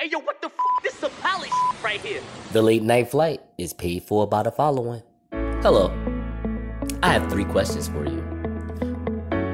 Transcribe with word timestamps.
Hey, 0.00 0.10
yo, 0.12 0.20
what 0.20 0.40
the 0.40 0.46
f? 0.46 0.52
This 0.84 0.92
is 0.92 1.00
some 1.00 1.10
palace 1.20 1.50
right 1.82 2.00
here. 2.00 2.20
The 2.52 2.62
late 2.62 2.84
night 2.84 3.10
flight 3.10 3.40
is 3.58 3.72
paid 3.72 4.04
for 4.04 4.28
by 4.28 4.44
the 4.44 4.52
following. 4.52 5.02
Hello. 5.60 5.92
I 7.02 7.14
have 7.14 7.28
three 7.28 7.44
questions 7.44 7.88
for 7.88 8.06
you. 8.06 8.20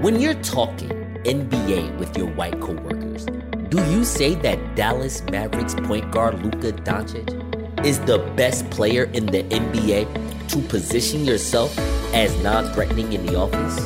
When 0.02 0.20
you're 0.20 0.34
talking 0.42 0.90
NBA 1.24 1.98
with 1.98 2.14
your 2.18 2.26
white 2.26 2.60
coworkers, 2.60 3.24
do 3.70 3.82
you 3.90 4.04
say 4.04 4.34
that 4.34 4.76
Dallas 4.76 5.22
Mavericks 5.30 5.76
point 5.76 6.10
guard 6.12 6.42
Luka 6.42 6.72
Doncic 6.72 7.82
is 7.82 7.98
the 8.00 8.18
best 8.36 8.68
player 8.68 9.04
in 9.14 9.24
the 9.24 9.44
NBA 9.44 10.48
to 10.50 10.58
position 10.68 11.24
yourself 11.24 11.74
as 12.12 12.36
non 12.42 12.70
threatening 12.74 13.14
in 13.14 13.24
the 13.24 13.34
office? 13.34 13.78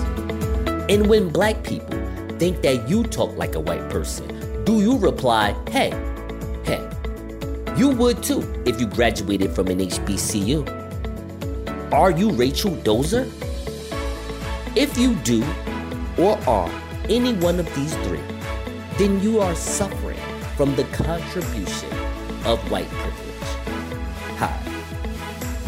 And 0.90 1.06
when 1.06 1.28
black 1.28 1.62
people 1.62 2.00
think 2.40 2.62
that 2.62 2.88
you 2.88 3.04
talk 3.04 3.36
like 3.36 3.54
a 3.54 3.60
white 3.60 3.88
person, 3.90 4.64
do 4.64 4.82
you 4.82 4.98
reply, 4.98 5.54
hey, 5.70 5.92
you 7.78 7.88
would 7.90 8.22
too 8.24 8.42
if 8.66 8.80
you 8.80 8.86
graduated 8.86 9.52
from 9.52 9.68
an 9.68 9.78
HBCU? 9.78 10.66
Are 11.92 12.10
you 12.10 12.30
Rachel 12.32 12.72
Dolezal? 12.78 13.30
If 14.76 14.98
you 14.98 15.14
do 15.16 15.44
or 16.18 16.36
are 16.48 16.70
any 17.08 17.34
one 17.34 17.60
of 17.60 17.74
these 17.76 17.94
three, 17.98 18.20
then 18.98 19.22
you 19.22 19.38
are 19.38 19.54
suffering 19.54 20.18
from 20.56 20.74
the 20.74 20.82
contribution 20.84 21.92
of 22.44 22.58
white 22.70 22.88
privilege. 22.88 23.50
Hi, 24.38 24.60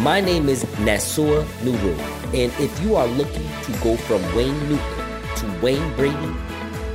my 0.00 0.20
name 0.20 0.48
is 0.48 0.64
Nasua 0.82 1.44
Nuru, 1.62 1.96
and 2.34 2.52
if 2.60 2.82
you 2.82 2.96
are 2.96 3.06
looking 3.06 3.48
to 3.62 3.72
go 3.84 3.96
from 3.96 4.20
Wayne 4.34 4.58
Newton 4.68 5.36
to 5.36 5.60
Wayne 5.62 5.94
Brady, 5.94 6.34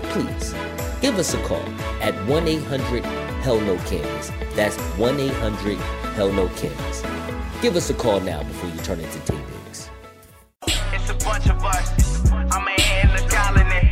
please 0.10 0.54
give 1.02 1.18
us 1.18 1.34
a 1.34 1.42
call 1.44 1.66
at 2.02 2.14
1 2.28 2.48
800 2.48 3.25
Hell 3.46 3.62
No 3.62 3.78
Canvas. 3.86 4.32
That's 4.56 4.76
1 4.98 5.20
800 5.20 5.78
Hell 6.18 6.34
No 6.34 6.48
Canvas. 6.58 7.04
Give 7.62 7.76
us 7.76 7.92
a 7.92 7.94
call 7.94 8.20
now 8.20 8.42
before 8.42 8.72
you 8.72 8.78
turn 8.80 9.00
into 9.00 9.20
Taye 9.20 9.38
Diggs. 9.38 9.90
It's 10.66 11.10
a 11.12 11.14
bunch 11.24 11.48
of 11.48 11.64
us. 11.64 12.32
I'm 12.32 12.66
in 12.74 13.14
the 13.14 13.22
colony. 13.30 13.86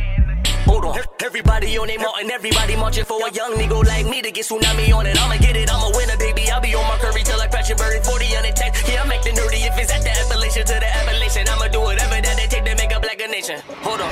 Hold 0.66 0.86
on. 0.86 0.98
Everybody 1.22 1.78
on 1.78 1.86
their 1.86 2.00
mountain, 2.00 2.32
everybody 2.32 2.74
marching 2.74 3.04
for 3.04 3.24
a 3.24 3.30
young 3.30 3.52
nigga 3.52 3.86
like 3.86 4.06
me 4.06 4.22
to 4.22 4.32
get 4.32 4.44
tsunami 4.44 4.92
on 4.92 5.06
it. 5.06 5.16
I'ma 5.22 5.36
get 5.36 5.54
it, 5.54 5.72
I'm 5.72 5.80
a 5.86 5.96
winner, 5.96 6.16
baby. 6.16 6.50
I'll 6.50 6.60
be 6.60 6.74
on 6.74 6.82
my 6.88 6.98
curry 6.98 7.22
till 7.22 7.40
I 7.40 7.46
crash 7.46 7.70
and 7.70 7.78
bury 7.78 8.00
40 8.00 8.24
on 8.34 8.42
the 8.42 8.52
text. 8.56 8.88
Yeah, 8.88 9.04
I 9.04 9.06
make 9.06 9.22
the 9.22 9.30
nerdy 9.30 9.62
if 9.70 9.78
it's 9.78 9.92
at 9.92 10.02
the 10.02 10.10
Appalachian 10.10 10.66
to 10.66 10.74
the 10.82 10.96
Appalachian. 10.98 11.46
I'ma 11.48 11.68
do 11.68 11.80
whatever 11.80 12.20
that 12.20 12.36
they 12.36 12.48
take 12.48 12.64
to 12.64 12.74
make 12.74 12.90
a 12.90 12.98
black 12.98 13.20
a 13.22 13.28
nation. 13.28 13.60
Hold 13.86 14.00
on. 14.00 14.10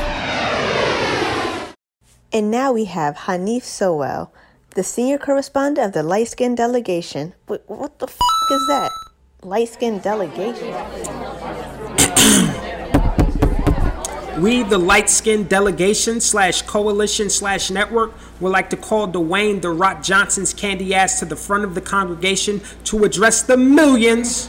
And 2.33 2.53
now 2.53 2.73
we 2.73 2.85
have 2.85 3.17
Hanif 3.27 3.65
Sowell, 3.65 4.31
the 4.75 4.83
senior 4.83 5.19
correspondent 5.19 5.87
of 5.87 5.93
the 5.93 6.03
Light 6.03 6.29
Skin 6.29 6.55
Delegation. 6.55 7.35
Wait, 7.49 7.61
what 7.67 7.99
the 7.99 8.07
f 8.07 8.19
is 8.51 8.67
that? 8.69 8.91
Light 9.43 9.69
Skin 9.69 9.99
Delegation? 9.99 10.73
We, 14.41 14.63
the 14.63 14.79
light 14.79 15.11
skinned 15.11 15.51
delegation 15.51 16.21
slash 16.21 16.63
coalition 16.63 17.29
slash 17.29 17.71
network, 17.71 18.13
would 18.41 18.51
like 18.51 18.71
to 18.71 18.77
call 18.77 19.07
Dwayne 19.07 19.61
The 19.61 19.71
Rock 19.71 20.03
Johnson's 20.03 20.55
candy 20.55 20.95
ass 20.95 21.19
to 21.19 21.27
the 21.27 21.37
front 21.37 21.65
of 21.65 21.75
the 21.75 21.83
congregation 21.83 22.63
to 22.85 23.05
address 23.05 23.43
the 23.43 23.59
millions 23.59 24.49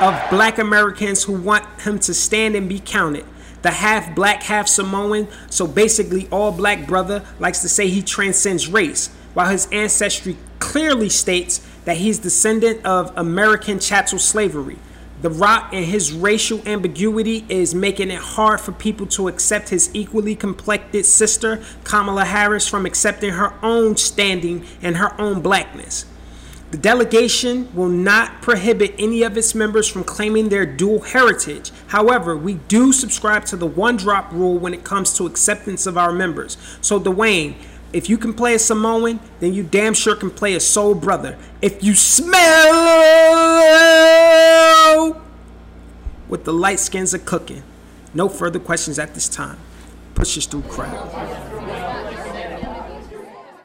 of 0.00 0.22
black 0.30 0.58
Americans 0.58 1.24
who 1.24 1.32
want 1.32 1.64
him 1.80 1.98
to 2.00 2.12
stand 2.12 2.54
and 2.56 2.68
be 2.68 2.78
counted. 2.78 3.24
The 3.64 3.70
half 3.70 4.14
black, 4.14 4.42
half 4.42 4.68
Samoan, 4.68 5.26
so 5.48 5.66
basically 5.66 6.28
all 6.30 6.52
black 6.52 6.86
brother 6.86 7.24
likes 7.38 7.62
to 7.62 7.68
say 7.70 7.88
he 7.88 8.02
transcends 8.02 8.68
race, 8.68 9.08
while 9.32 9.48
his 9.48 9.66
ancestry 9.72 10.36
clearly 10.58 11.08
states 11.08 11.66
that 11.86 11.96
he's 11.96 12.18
descendant 12.18 12.84
of 12.84 13.10
American 13.16 13.78
chattel 13.78 14.18
slavery. 14.18 14.76
The 15.22 15.30
Rock 15.30 15.70
and 15.72 15.86
his 15.86 16.12
racial 16.12 16.60
ambiguity 16.68 17.46
is 17.48 17.74
making 17.74 18.10
it 18.10 18.20
hard 18.20 18.60
for 18.60 18.72
people 18.72 19.06
to 19.06 19.28
accept 19.28 19.70
his 19.70 19.88
equally 19.94 20.36
complected 20.36 21.06
sister, 21.06 21.62
Kamala 21.84 22.26
Harris, 22.26 22.68
from 22.68 22.84
accepting 22.84 23.30
her 23.30 23.54
own 23.62 23.96
standing 23.96 24.66
and 24.82 24.98
her 24.98 25.18
own 25.18 25.40
blackness. 25.40 26.04
The 26.74 26.80
delegation 26.80 27.72
will 27.72 27.88
not 27.88 28.42
prohibit 28.42 28.96
any 28.98 29.22
of 29.22 29.36
its 29.38 29.54
members 29.54 29.86
from 29.86 30.02
claiming 30.02 30.48
their 30.48 30.66
dual 30.66 31.02
heritage. 31.02 31.70
However, 31.86 32.36
we 32.36 32.54
do 32.54 32.92
subscribe 32.92 33.44
to 33.44 33.56
the 33.56 33.64
one 33.64 33.96
drop 33.96 34.32
rule 34.32 34.58
when 34.58 34.74
it 34.74 34.82
comes 34.82 35.16
to 35.18 35.26
acceptance 35.26 35.86
of 35.86 35.96
our 35.96 36.10
members. 36.10 36.56
So, 36.80 36.98
Dwayne, 36.98 37.54
if 37.92 38.10
you 38.10 38.18
can 38.18 38.34
play 38.34 38.56
a 38.56 38.58
Samoan, 38.58 39.20
then 39.38 39.54
you 39.54 39.62
damn 39.62 39.94
sure 39.94 40.16
can 40.16 40.32
play 40.32 40.56
a 40.56 40.60
soul 40.60 40.96
brother. 40.96 41.38
If 41.62 41.84
you 41.84 41.94
smell 41.94 42.32
what 46.26 46.44
the 46.44 46.52
light 46.52 46.80
skins 46.80 47.14
are 47.14 47.18
cooking. 47.18 47.62
No 48.14 48.28
further 48.28 48.58
questions 48.58 48.98
at 48.98 49.14
this 49.14 49.28
time. 49.28 49.58
Pushes 50.16 50.46
through 50.46 50.62
crowd. 50.62 51.08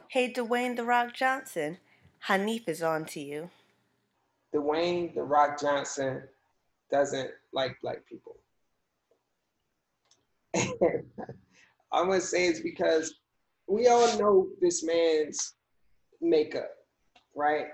Hey, 0.10 0.32
Dwayne 0.32 0.76
The 0.76 0.84
Rock 0.84 1.16
Johnson. 1.16 1.80
Hanif 2.28 2.68
is 2.68 2.84
on 2.84 3.06
to 3.06 3.20
you. 3.20 3.50
Dwayne 4.54 5.14
The 5.14 5.24
Rock 5.24 5.60
Johnson 5.60 6.24
doesn't 6.92 7.32
like 7.54 7.78
black 7.82 8.06
people. 8.06 8.38
I'm 11.92 12.08
gonna 12.08 12.22
say 12.22 12.48
it's 12.48 12.60
because 12.60 13.16
we 13.68 13.88
all 13.88 14.18
know 14.18 14.48
this 14.60 14.84
man's 14.84 15.54
makeup, 16.22 16.72
right? 17.36 17.68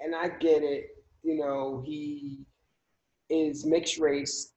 And 0.00 0.14
I 0.14 0.28
get 0.28 0.62
it. 0.62 0.88
You 1.22 1.36
know, 1.36 1.82
he 1.84 2.40
is 3.28 3.64
mixed 3.64 3.98
race 3.98 4.52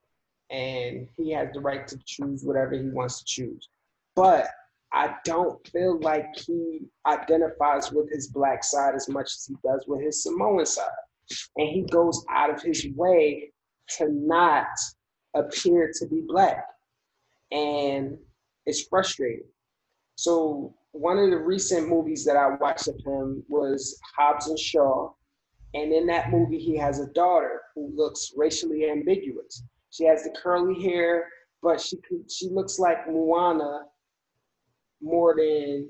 and 0.50 1.08
he 1.16 1.32
has 1.32 1.48
the 1.52 1.60
right 1.60 1.86
to 1.88 1.98
choose 2.04 2.44
whatever 2.44 2.74
he 2.74 2.88
wants 2.88 3.18
to 3.20 3.24
choose. 3.24 3.68
But 4.14 4.48
I 4.96 5.14
don't 5.26 5.64
feel 5.68 6.00
like 6.00 6.34
he 6.34 6.80
identifies 7.04 7.92
with 7.92 8.10
his 8.10 8.28
black 8.28 8.64
side 8.64 8.94
as 8.94 9.10
much 9.10 9.26
as 9.26 9.44
he 9.46 9.54
does 9.62 9.84
with 9.86 10.00
his 10.00 10.22
Samoan 10.22 10.64
side. 10.64 10.88
And 11.58 11.68
he 11.68 11.82
goes 11.82 12.24
out 12.30 12.48
of 12.48 12.62
his 12.62 12.86
way 12.96 13.52
to 13.98 14.08
not 14.08 14.68
appear 15.34 15.92
to 15.98 16.06
be 16.06 16.22
black. 16.26 16.64
And 17.52 18.16
it's 18.64 18.86
frustrating. 18.88 19.44
So 20.14 20.74
one 20.92 21.18
of 21.18 21.28
the 21.28 21.40
recent 21.40 21.90
movies 21.90 22.24
that 22.24 22.38
I 22.38 22.56
watched 22.58 22.88
of 22.88 22.98
him 23.04 23.44
was 23.50 24.00
Hobbs 24.16 24.48
and 24.48 24.58
Shaw. 24.58 25.10
And 25.74 25.92
in 25.92 26.06
that 26.06 26.30
movie, 26.30 26.58
he 26.58 26.74
has 26.78 27.00
a 27.00 27.08
daughter 27.08 27.60
who 27.74 27.92
looks 27.94 28.32
racially 28.34 28.88
ambiguous. 28.88 29.62
She 29.90 30.04
has 30.04 30.24
the 30.24 30.34
curly 30.42 30.82
hair, 30.82 31.28
but 31.62 31.82
she 31.82 31.98
she 32.30 32.48
looks 32.48 32.78
like 32.78 33.06
Moana 33.06 33.82
more 35.00 35.34
than 35.36 35.88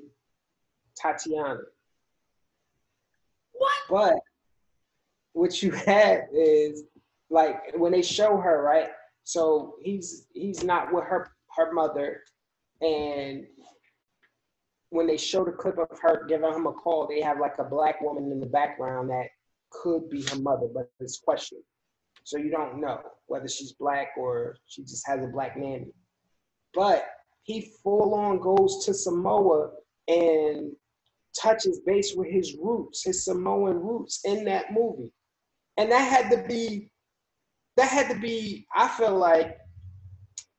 Tatiana. 1.00 1.60
What? 3.52 3.74
But 3.88 4.18
what 5.32 5.62
you 5.62 5.70
have 5.72 6.20
is 6.32 6.84
like 7.30 7.76
when 7.76 7.92
they 7.92 8.02
show 8.02 8.36
her, 8.38 8.62
right? 8.62 8.88
So 9.24 9.74
he's 9.82 10.26
he's 10.32 10.62
not 10.62 10.92
with 10.92 11.04
her 11.04 11.30
her 11.56 11.72
mother, 11.72 12.22
and 12.80 13.46
when 14.90 15.06
they 15.06 15.16
show 15.16 15.44
the 15.44 15.52
clip 15.52 15.78
of 15.78 15.98
her 16.00 16.26
giving 16.26 16.52
him 16.52 16.66
a 16.66 16.72
call, 16.72 17.06
they 17.06 17.20
have 17.20 17.40
like 17.40 17.58
a 17.58 17.64
black 17.64 18.00
woman 18.00 18.30
in 18.30 18.40
the 18.40 18.46
background 18.46 19.10
that 19.10 19.26
could 19.70 20.08
be 20.08 20.22
her 20.22 20.38
mother, 20.38 20.68
but 20.72 20.90
it's 21.00 21.18
questioned. 21.18 21.62
So 22.24 22.38
you 22.38 22.50
don't 22.50 22.80
know 22.80 23.00
whether 23.26 23.48
she's 23.48 23.72
black 23.72 24.08
or 24.16 24.56
she 24.66 24.82
just 24.82 25.06
has 25.06 25.22
a 25.22 25.28
black 25.28 25.56
nanny. 25.56 25.92
But 26.74 27.06
he 27.46 27.72
full 27.82 28.12
on 28.14 28.40
goes 28.40 28.84
to 28.84 28.92
Samoa 28.92 29.70
and 30.08 30.72
touches 31.40 31.80
base 31.86 32.12
with 32.16 32.28
his 32.28 32.56
roots, 32.60 33.04
his 33.04 33.24
Samoan 33.24 33.76
roots 33.76 34.20
in 34.24 34.44
that 34.46 34.72
movie. 34.72 35.12
And 35.76 35.90
that 35.92 36.00
had 36.00 36.30
to 36.32 36.48
be, 36.48 36.90
that 37.76 37.88
had 37.88 38.08
to 38.12 38.18
be, 38.18 38.66
I 38.74 38.88
feel 38.88 39.16
like, 39.16 39.58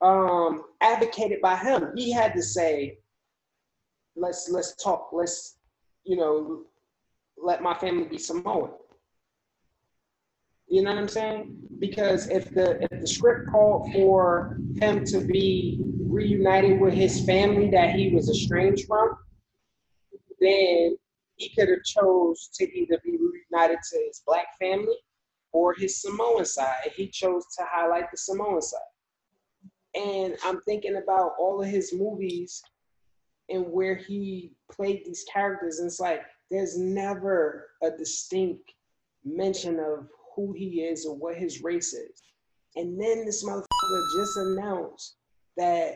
um, 0.02 0.64
advocated 0.80 1.42
by 1.42 1.58
him. 1.58 1.92
He 1.98 2.10
had 2.10 2.34
to 2.36 2.42
say, 2.42 3.00
let's 4.16 4.48
let's 4.50 4.76
talk, 4.82 5.10
let's, 5.12 5.58
you 6.06 6.16
know, 6.16 6.64
let 7.38 7.62
my 7.62 7.74
family 7.74 8.06
be 8.06 8.18
Samoan. 8.18 8.70
You 10.70 10.84
know 10.84 10.92
what 10.92 11.00
I'm 11.00 11.08
saying? 11.10 11.58
Because 11.80 12.30
if 12.30 12.54
the 12.54 12.82
if 12.84 13.02
the 13.02 13.08
script 13.08 13.50
called 13.52 13.92
for 13.92 14.58
him 14.80 15.04
to 15.06 15.20
be 15.20 15.82
reunited 16.18 16.80
with 16.80 16.94
his 16.94 17.24
family 17.26 17.70
that 17.70 17.96
he 17.96 18.10
was 18.10 18.30
estranged 18.30 18.88
from, 18.88 19.16
then 20.42 20.98
he 21.36 21.50
could 21.56 21.70
have 21.70 21.84
chose 21.84 22.50
to 22.56 22.66
either 22.78 23.00
be 23.06 23.12
reunited 23.12 23.78
to 23.92 23.98
his 24.08 24.24
black 24.26 24.48
family 24.60 24.98
or 25.52 25.74
his 25.74 26.02
Samoan 26.02 26.46
side. 26.46 26.92
He 26.96 27.08
chose 27.08 27.46
to 27.58 27.64
highlight 27.70 28.10
the 28.12 28.18
Samoan 28.18 28.62
side. 28.62 28.82
And 29.96 30.36
I'm 30.44 30.62
thinking 30.62 30.98
about 31.02 31.34
all 31.40 31.62
of 31.62 31.70
his 31.70 31.94
movies 31.94 32.62
and 33.50 33.66
where 33.72 33.96
he 33.96 34.52
played 34.72 35.04
these 35.06 35.26
characters, 35.32 35.80
and 35.80 35.88
it's 35.88 36.00
like 36.00 36.22
there's 36.52 36.78
never 36.78 37.68
a 37.82 37.92
distinct 37.92 38.74
mention 39.24 39.80
of 39.80 40.08
who 40.36 40.54
he 40.54 40.82
is 40.82 41.06
or 41.06 41.16
what 41.16 41.38
his 41.38 41.64
race 41.64 41.94
is. 41.94 42.22
And 42.76 43.00
then 43.02 43.26
this 43.26 43.44
motherfucker 43.44 44.18
just 44.20 44.38
announced 44.38 45.16
that 45.56 45.96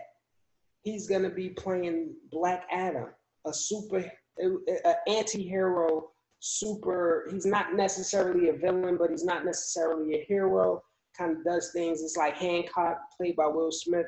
he's 0.84 1.08
gonna 1.08 1.30
be 1.30 1.50
playing 1.50 2.16
Black 2.32 2.66
Adam, 2.72 3.08
a 3.46 3.54
super, 3.54 4.04
an 4.38 4.64
anti-hero, 5.08 6.10
super. 6.40 7.28
He's 7.32 7.46
not 7.46 7.76
necessarily 7.76 8.50
a 8.50 8.54
villain, 8.54 8.98
but 8.98 9.12
he's 9.12 9.24
not 9.24 9.46
necessarily 9.46 10.16
a 10.16 10.26
hero. 10.26 10.82
Kind 11.18 11.38
of 11.38 11.44
does 11.44 11.72
things. 11.72 12.02
It's 12.02 12.18
like 12.18 12.36
Hancock, 12.36 12.98
played 13.18 13.36
by 13.36 13.48
Will 13.48 13.72
Smith, 13.72 14.08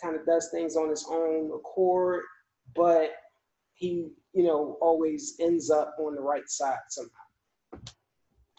kind 0.00 0.14
of 0.14 0.26
does 0.26 0.50
things 0.52 0.76
on 0.76 0.90
his 0.90 1.06
own 1.10 1.50
accord, 1.52 2.24
but 2.74 3.10
he, 3.74 4.10
you 4.32 4.44
know, 4.44 4.76
always 4.80 5.36
ends 5.40 5.70
up 5.70 5.96
on 5.98 6.14
the 6.14 6.20
right 6.20 6.48
side 6.48 6.78
somehow. 6.88 7.82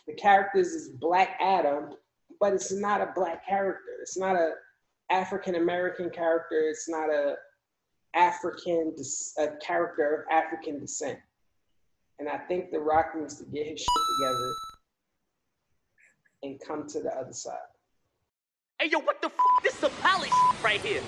The 0.08 0.14
characters 0.16 0.68
is 0.68 0.90
Black 1.00 1.38
Adam, 1.40 1.92
but 2.40 2.54
it's 2.54 2.74
not 2.74 3.00
a 3.00 3.14
black 3.16 3.46
character. 3.48 3.92
It's 4.02 4.18
not 4.18 4.36
a 4.36 4.52
African 5.10 5.56
American 5.56 6.10
character. 6.10 6.60
It's 6.68 6.90
not 6.90 7.10
a 7.10 7.36
African 8.16 8.96
a 9.38 9.48
character 9.66 10.26
of 10.30 10.32
African 10.32 10.80
descent. 10.80 11.20
And 12.20 12.30
I 12.30 12.38
think 12.38 12.72
The 12.72 12.80
Rock 12.80 13.14
needs 13.18 13.38
to 13.40 13.46
get 13.46 13.68
his 13.68 13.80
shit 13.80 13.88
together 14.20 14.52
and 16.44 16.60
come 16.66 16.88
to 16.90 17.00
the 17.02 17.10
other 17.18 17.34
side. 17.34 17.58
Hey, 18.80 18.90
yo, 18.92 19.00
what 19.00 19.22
the 19.22 19.28
f? 19.28 19.34
This 19.64 19.78
is 19.78 19.84
a 19.84 19.90
palace 20.02 20.32
right 20.64 20.80
here. 20.82 21.02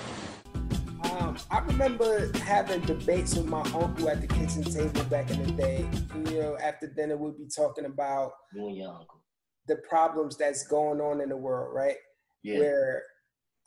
Um, 1.12 1.38
I 1.52 1.60
remember 1.60 2.32
having 2.40 2.82
debates 2.82 3.36
with 3.36 3.46
my 3.46 3.62
uncle 3.74 4.10
at 4.10 4.22
the 4.22 4.28
kitchen 4.28 4.64
table 4.64 5.04
back 5.04 5.30
in 5.30 5.44
the 5.44 5.52
day. 5.52 5.88
You 6.16 6.42
know, 6.42 6.58
after 6.62 6.88
dinner, 6.88 7.16
we'd 7.18 7.38
be 7.38 7.48
talking 7.56 7.86
about 7.86 8.32
You 8.54 8.68
and 8.68 8.78
your 8.78 8.90
uncle. 8.92 9.22
the 9.68 9.76
problems 9.88 10.38
that's 10.38 10.66
going 10.68 11.00
on 11.02 11.22
in 11.22 11.30
the 11.30 11.38
world, 11.38 11.74
right? 11.76 11.98
Yeah. 12.44 12.60
Where 12.60 13.04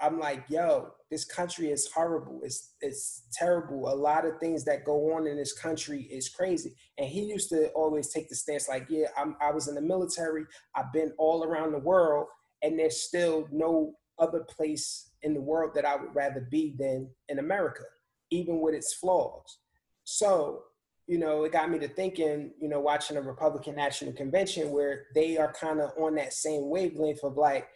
I'm 0.00 0.20
like, 0.20 0.44
yo, 0.48 0.92
this 1.10 1.24
country 1.24 1.70
is 1.70 1.90
horrible. 1.90 2.40
It's 2.44 2.74
it's 2.80 3.22
terrible. 3.32 3.92
A 3.92 3.94
lot 3.94 4.24
of 4.24 4.38
things 4.38 4.64
that 4.64 4.84
go 4.84 5.14
on 5.14 5.26
in 5.26 5.36
this 5.36 5.52
country 5.52 6.02
is 6.02 6.28
crazy. 6.28 6.74
And 6.98 7.08
he 7.08 7.22
used 7.22 7.48
to 7.50 7.68
always 7.70 8.12
take 8.12 8.28
the 8.28 8.36
stance 8.36 8.68
like, 8.68 8.86
yeah, 8.88 9.06
I'm, 9.16 9.36
I 9.40 9.50
was 9.50 9.68
in 9.68 9.74
the 9.74 9.80
military. 9.80 10.44
I've 10.76 10.92
been 10.92 11.12
all 11.18 11.44
around 11.44 11.72
the 11.72 11.78
world, 11.78 12.26
and 12.62 12.78
there's 12.78 13.00
still 13.00 13.48
no 13.50 13.94
other 14.18 14.40
place 14.40 15.10
in 15.22 15.34
the 15.34 15.40
world 15.40 15.72
that 15.74 15.84
I 15.84 15.96
would 15.96 16.14
rather 16.14 16.46
be 16.48 16.74
than 16.78 17.10
in 17.28 17.38
America, 17.38 17.82
even 18.30 18.60
with 18.60 18.74
its 18.74 18.94
flaws. 18.94 19.58
So, 20.04 20.62
you 21.06 21.18
know, 21.18 21.44
it 21.44 21.52
got 21.52 21.70
me 21.70 21.78
to 21.80 21.88
thinking, 21.88 22.52
you 22.60 22.68
know, 22.68 22.80
watching 22.80 23.16
a 23.16 23.22
Republican 23.22 23.74
National 23.74 24.12
Convention 24.12 24.70
where 24.70 25.06
they 25.14 25.38
are 25.38 25.52
kind 25.52 25.80
of 25.80 25.90
on 25.98 26.14
that 26.16 26.32
same 26.32 26.68
wavelength 26.68 27.24
of 27.24 27.36
like, 27.36 27.68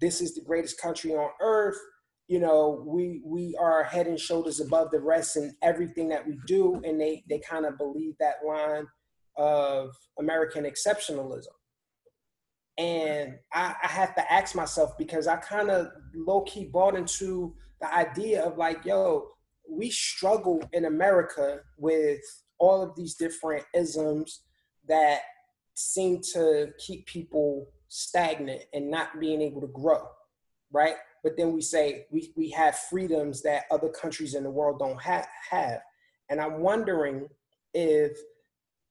this 0.00 0.20
is 0.20 0.34
the 0.34 0.42
greatest 0.42 0.80
country 0.80 1.12
on 1.12 1.30
earth. 1.40 1.78
You 2.28 2.40
know, 2.40 2.84
we 2.86 3.22
we 3.24 3.56
are 3.58 3.82
head 3.84 4.06
and 4.06 4.20
shoulders 4.20 4.60
above 4.60 4.90
the 4.90 5.00
rest 5.00 5.36
in 5.36 5.54
everything 5.62 6.08
that 6.10 6.26
we 6.26 6.38
do, 6.46 6.80
and 6.84 7.00
they 7.00 7.24
they 7.28 7.38
kind 7.38 7.64
of 7.64 7.78
believe 7.78 8.14
that 8.20 8.36
line 8.46 8.86
of 9.36 9.90
American 10.18 10.64
exceptionalism. 10.64 11.46
And 12.76 13.38
I, 13.52 13.74
I 13.82 13.88
have 13.88 14.14
to 14.14 14.32
ask 14.32 14.54
myself 14.54 14.96
because 14.98 15.26
I 15.26 15.36
kind 15.36 15.70
of 15.70 15.88
low 16.14 16.42
key 16.42 16.66
bought 16.66 16.94
into 16.94 17.54
the 17.80 17.92
idea 17.92 18.42
of 18.42 18.56
like, 18.56 18.84
yo, 18.84 19.28
we 19.68 19.90
struggle 19.90 20.62
in 20.72 20.84
America 20.84 21.60
with 21.76 22.20
all 22.58 22.82
of 22.82 22.94
these 22.96 23.14
different 23.14 23.64
isms 23.74 24.42
that 24.86 25.20
seem 25.74 26.20
to 26.34 26.68
keep 26.78 27.06
people 27.06 27.68
stagnant 27.88 28.62
and 28.72 28.90
not 28.90 29.18
being 29.20 29.40
able 29.40 29.60
to 29.60 29.66
grow, 29.68 30.06
right? 30.72 30.96
But 31.22 31.36
then 31.36 31.52
we 31.52 31.60
say 31.60 32.06
we, 32.10 32.32
we 32.36 32.50
have 32.50 32.78
freedoms 32.78 33.42
that 33.42 33.64
other 33.70 33.88
countries 33.88 34.34
in 34.34 34.44
the 34.44 34.50
world 34.50 34.78
don't 34.78 35.00
ha- 35.00 35.28
have. 35.50 35.80
And 36.30 36.40
I'm 36.40 36.60
wondering 36.60 37.28
if 37.74 38.18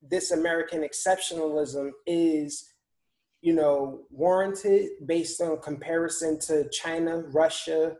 this 0.01 0.31
American 0.31 0.81
exceptionalism 0.81 1.91
is, 2.05 2.69
you 3.41 3.53
know, 3.53 4.01
warranted 4.09 4.89
based 5.05 5.41
on 5.41 5.61
comparison 5.61 6.39
to 6.41 6.69
China, 6.69 7.19
Russia, 7.31 7.95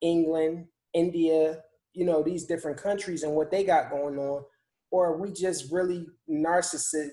England, 0.00 0.66
India, 0.92 1.62
you 1.92 2.04
know, 2.04 2.22
these 2.22 2.44
different 2.44 2.76
countries 2.76 3.22
and 3.22 3.32
what 3.34 3.50
they 3.50 3.64
got 3.64 3.90
going 3.90 4.18
on, 4.18 4.42
or 4.90 5.06
are 5.06 5.16
we 5.16 5.32
just 5.32 5.70
really 5.72 6.06
narcissistic 6.28 7.10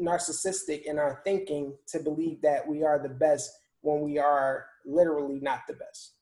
narcissistic 0.00 0.82
in 0.82 0.98
our 0.98 1.20
thinking 1.24 1.74
to 1.88 2.00
believe 2.00 2.40
that 2.42 2.66
we 2.66 2.82
are 2.82 2.98
the 2.98 3.08
best 3.08 3.50
when 3.80 4.00
we 4.00 4.18
are 4.18 4.66
literally 4.84 5.38
not 5.40 5.60
the 5.66 5.74
best. 5.74 6.12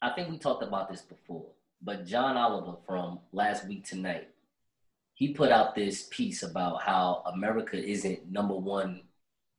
I 0.00 0.10
think 0.10 0.30
we 0.30 0.38
talked 0.38 0.62
about 0.62 0.90
this 0.90 1.02
before, 1.02 1.46
but 1.80 2.06
John 2.06 2.36
Oliver 2.36 2.76
from 2.86 3.20
last 3.32 3.66
week 3.68 3.86
tonight, 3.86 4.28
he 5.14 5.32
put 5.32 5.52
out 5.52 5.74
this 5.74 6.08
piece 6.10 6.42
about 6.42 6.82
how 6.82 7.22
America 7.32 7.76
isn't 7.76 8.30
number 8.30 8.54
one 8.54 9.02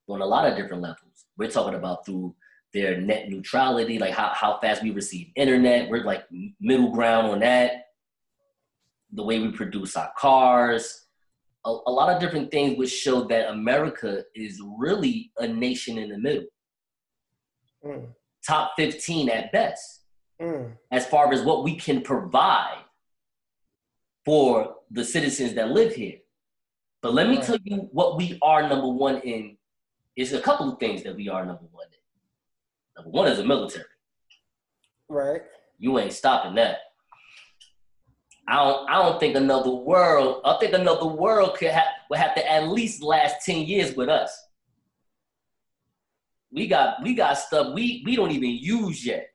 on 0.07 0.21
a 0.21 0.25
lot 0.25 0.45
of 0.45 0.57
different 0.57 0.81
levels. 0.81 1.25
We're 1.38 1.50
talking 1.50 1.75
about 1.75 2.06
through 2.06 2.36
their 2.74 3.00
net 3.00 3.30
neutrality, 3.30 4.00
like 4.00 4.13
how, 4.13 4.31
how 4.33 4.60
fast 4.60 4.83
we 4.83 4.92
receive 4.92 5.27
internet. 5.36 5.89
We're 5.89 6.04
like 6.04 6.25
middle 6.60 6.92
ground 6.92 7.27
on 7.27 7.39
that. 7.39 7.86
The 9.13 9.24
way 9.24 9.39
we 9.39 9.51
produce 9.51 9.95
our 9.95 10.12
cars, 10.18 11.02
a, 11.65 11.69
a 11.88 11.92
lot 11.92 12.13
of 12.13 12.19
different 12.19 12.51
things 12.51 12.77
which 12.77 12.92
show 12.92 13.24
that 13.25 13.50
America 13.51 14.24
is 14.36 14.62
really 14.77 15.31
a 15.38 15.48
nation 15.48 15.98
in 15.98 16.10
the 16.10 16.18
middle. 16.18 16.45
Mm, 17.86 18.07
Top 18.45 18.71
15 18.77 19.30
at 19.30 19.51
best 19.51 20.04
mm, 20.42 20.71
as 20.92 21.06
far 21.07 21.31
as 21.33 21.42
what 21.44 21.63
we 21.63 21.75
can 21.75 22.01
provide 22.01 22.80
for 24.25 24.75
the 24.92 25.04
citizens 25.04 25.54
that 25.54 25.69
live 25.71 25.94
here. 25.94 26.18
But 27.01 27.13
let 27.13 27.27
me 27.27 27.36
Right. 27.38 27.45
tell 27.45 27.57
you 27.63 27.89
what 27.92 28.18
we 28.18 28.38
are 28.42 28.68
number 28.68 28.88
one 28.88 29.19
in. 29.21 29.57
Is 30.15 30.31
a 30.33 30.39
couple 30.42 30.71
of 30.71 30.80
things 30.80 31.01
that 31.04 31.15
we 31.15 31.27
are 31.27 31.44
number 31.45 31.65
one 31.71 31.88
in. 31.88 32.00
Number 33.04 33.10
one 33.10 33.27
is 33.31 33.38
the 33.39 33.44
military. 33.45 33.86
right? 35.10 35.42
You 35.80 35.98
ain't 36.00 36.13
stopping 36.13 36.54
that. 36.56 36.77
I 38.48 38.56
don't. 38.57 38.90
I 38.90 39.01
don't 39.01 39.19
think 39.19 39.36
another 39.36 39.72
world. 39.72 40.42
I 40.44 40.57
think 40.60 40.74
another 40.74 41.07
world 41.07 41.57
could 41.57 41.72
have 41.72 41.88
would 42.10 42.19
have 42.19 42.36
to 42.36 42.51
at 42.51 42.68
least 42.68 43.01
last 43.01 43.45
ten 43.45 43.60
years 43.66 43.95
with 43.95 44.10
us. 44.10 44.38
We 46.51 46.67
got 46.67 47.01
we 47.01 47.13
got 47.13 47.38
stuff 47.38 47.74
we 47.74 48.03
we 48.06 48.15
don't 48.15 48.32
even 48.32 48.51
use 48.51 49.06
yet. 49.06 49.29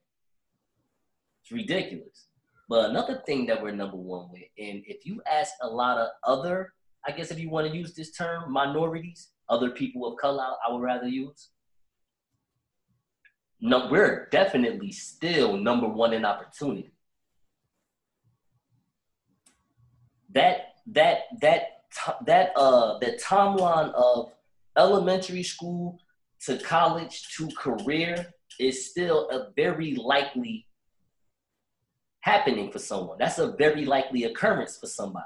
It's 1.43 1.53
ridiculous. 1.53 2.27
But 2.69 2.91
another 2.91 3.23
thing 3.25 3.47
that 3.47 3.63
we're 3.63 3.73
number 3.73 3.97
one 3.97 4.29
with, 4.31 4.43
and 4.59 4.83
if 4.87 5.07
you 5.07 5.23
ask 5.31 5.55
a 5.63 5.69
lot 5.69 5.97
of 5.97 6.09
other, 6.23 6.75
I 7.07 7.13
guess 7.13 7.31
if 7.31 7.39
you 7.39 7.49
want 7.49 7.67
to 7.67 7.75
use 7.75 7.95
this 7.95 8.13
term, 8.13 8.53
minorities, 8.53 9.29
other 9.49 9.71
people 9.71 10.07
of 10.07 10.19
color, 10.19 10.45
I 10.45 10.71
would 10.71 10.83
rather 10.83 11.09
use. 11.09 11.49
No, 13.61 13.89
we're 13.91 14.29
definitely 14.31 14.93
still 14.93 15.57
number 15.57 15.89
one 15.89 16.13
in 16.13 16.27
opportunity. 16.27 16.93
That 20.35 20.75
that 20.87 21.19
that 21.41 21.63
that 22.27 22.53
uh 22.57 22.99
the 22.99 23.19
timeline 23.23 23.93
of 23.95 24.33
elementary 24.77 25.43
school 25.43 25.99
to 26.47 26.59
college 26.59 27.29
to 27.37 27.49
career 27.57 28.27
is 28.61 28.91
still 28.91 29.29
a 29.31 29.51
very 29.57 29.95
likely 29.95 30.67
happening 32.21 32.71
for 32.71 32.79
someone. 32.79 33.17
That's 33.19 33.39
a 33.39 33.53
very 33.53 33.85
likely 33.85 34.25
occurrence 34.25 34.77
for 34.77 34.87
somebody. 34.87 35.25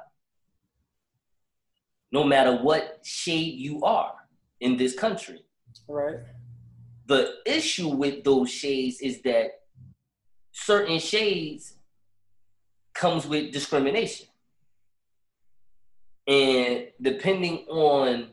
No 2.13 2.25
matter 2.25 2.57
what 2.57 3.01
shade 3.03 3.55
you 3.59 3.83
are 3.83 4.15
in 4.61 4.77
this 4.77 4.95
country. 4.95 5.45
Right. 5.89 6.17
The 7.07 7.35
issue 7.47 7.89
with 7.89 8.23
those 8.23 8.51
shades 8.51 9.01
is 9.01 9.23
that 9.23 9.51
certain 10.53 10.99
shades 10.99 11.75
comes 12.95 13.27
with 13.27 13.53
discrimination. 13.53 14.27
And 16.27 16.89
depending 17.01 17.67
on 17.69 18.29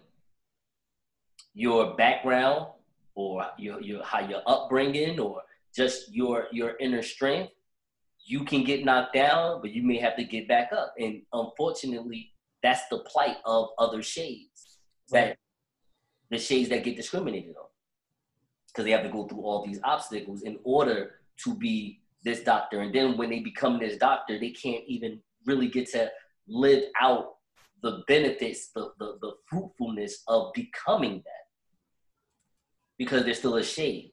your 1.53 1.96
background 1.96 2.67
or 3.15 3.46
your, 3.58 3.81
your 3.81 4.03
how 4.03 4.19
your 4.19 4.41
upbringing 4.46 5.19
or 5.19 5.41
just 5.75 6.13
your 6.13 6.48
your 6.51 6.75
inner 6.79 7.01
strength, 7.01 7.53
you 8.24 8.43
can 8.43 8.63
get 8.63 8.86
knocked 8.86 9.13
down, 9.13 9.62
but 9.62 9.72
you 9.72 9.81
may 9.84 9.98
have 9.98 10.15
to 10.17 10.24
get 10.24 10.48
back 10.48 10.72
up. 10.72 10.93
And 11.00 11.22
unfortunately, 11.34 12.31
that's 12.62 12.88
the 12.89 13.00
plight 13.00 13.38
of 13.46 13.69
other 13.77 14.03
shades. 14.03 14.77
That 15.12 15.38
the 16.29 16.38
shades 16.38 16.69
that 16.69 16.84
get 16.84 16.96
discriminated 16.96 17.55
on. 17.58 17.65
Because 18.67 18.86
they 18.86 18.91
have 18.91 19.03
to 19.03 19.10
go 19.10 19.27
through 19.27 19.41
all 19.41 19.65
these 19.65 19.79
obstacles 19.84 20.43
in 20.43 20.60
order 20.63 21.15
to 21.43 21.55
be 21.55 22.01
this 22.24 22.41
doctor. 22.41 22.81
And 22.81 22.93
then 22.93 23.17
when 23.17 23.29
they 23.29 23.39
become 23.39 23.79
this 23.79 23.98
doctor, 23.98 24.39
they 24.39 24.51
can't 24.51 24.84
even 24.86 25.19
really 25.46 25.67
get 25.67 25.89
to 25.91 26.12
live 26.48 26.84
out 27.01 27.38
the 27.81 28.03
benefits, 28.07 28.69
the, 28.74 28.91
the, 29.00 29.17
the 29.21 29.31
comfortableness 29.50 30.24
of 30.27 30.51
becoming 30.53 31.17
that 31.25 31.45
because 32.98 33.24
they're 33.24 33.33
still 33.33 33.55
a 33.55 33.63
shade. 33.63 34.12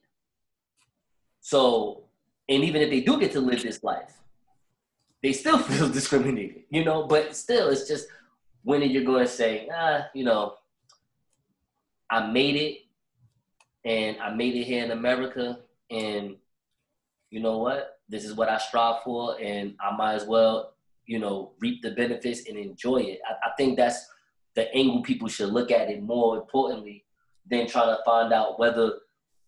So, 1.41 2.03
and 2.49 2.63
even 2.63 2.81
if 2.81 2.89
they 2.89 3.01
do 3.01 3.19
get 3.19 3.31
to 3.33 3.41
live 3.41 3.61
this 3.61 3.83
life, 3.83 4.13
they 5.21 5.33
still 5.33 5.57
feel 5.69 5.89
discriminated, 5.89 6.63
you 6.69 6.83
know. 6.83 7.03
But 7.03 7.35
still, 7.35 7.69
it's 7.69 7.87
just 7.87 8.07
when 8.63 8.81
you're 8.83 9.03
going 9.03 9.25
to 9.25 9.31
say, 9.31 9.69
ah, 9.73 10.07
you 10.13 10.23
know, 10.23 10.55
I 12.09 12.31
made 12.31 12.55
it, 12.55 12.77
and 13.83 14.17
I 14.19 14.33
made 14.33 14.55
it 14.55 14.63
here 14.63 14.83
in 14.83 14.91
America, 14.91 15.59
and 15.89 16.35
you 17.29 17.41
know 17.41 17.57
what? 17.59 17.99
This 18.09 18.23
is 18.23 18.33
what 18.33 18.49
I 18.49 18.57
strive 18.57 19.03
for, 19.03 19.39
and 19.41 19.75
I 19.79 19.95
might 19.95 20.15
as 20.15 20.25
well, 20.25 20.73
you 21.07 21.19
know, 21.19 21.53
reap 21.59 21.81
the 21.81 21.91
benefits 21.91 22.47
and 22.47 22.57
enjoy 22.57 22.97
it. 22.97 23.19
I, 23.27 23.47
I 23.47 23.51
think 23.57 23.77
that's 23.77 24.05
the 24.55 24.71
angle 24.75 25.01
people 25.01 25.27
should 25.27 25.49
look 25.49 25.71
at 25.71 25.89
it 25.89 26.03
more 26.03 26.37
importantly 26.37 27.05
than 27.49 27.67
trying 27.67 27.95
to 27.95 28.03
find 28.05 28.33
out 28.33 28.59
whether 28.59 28.91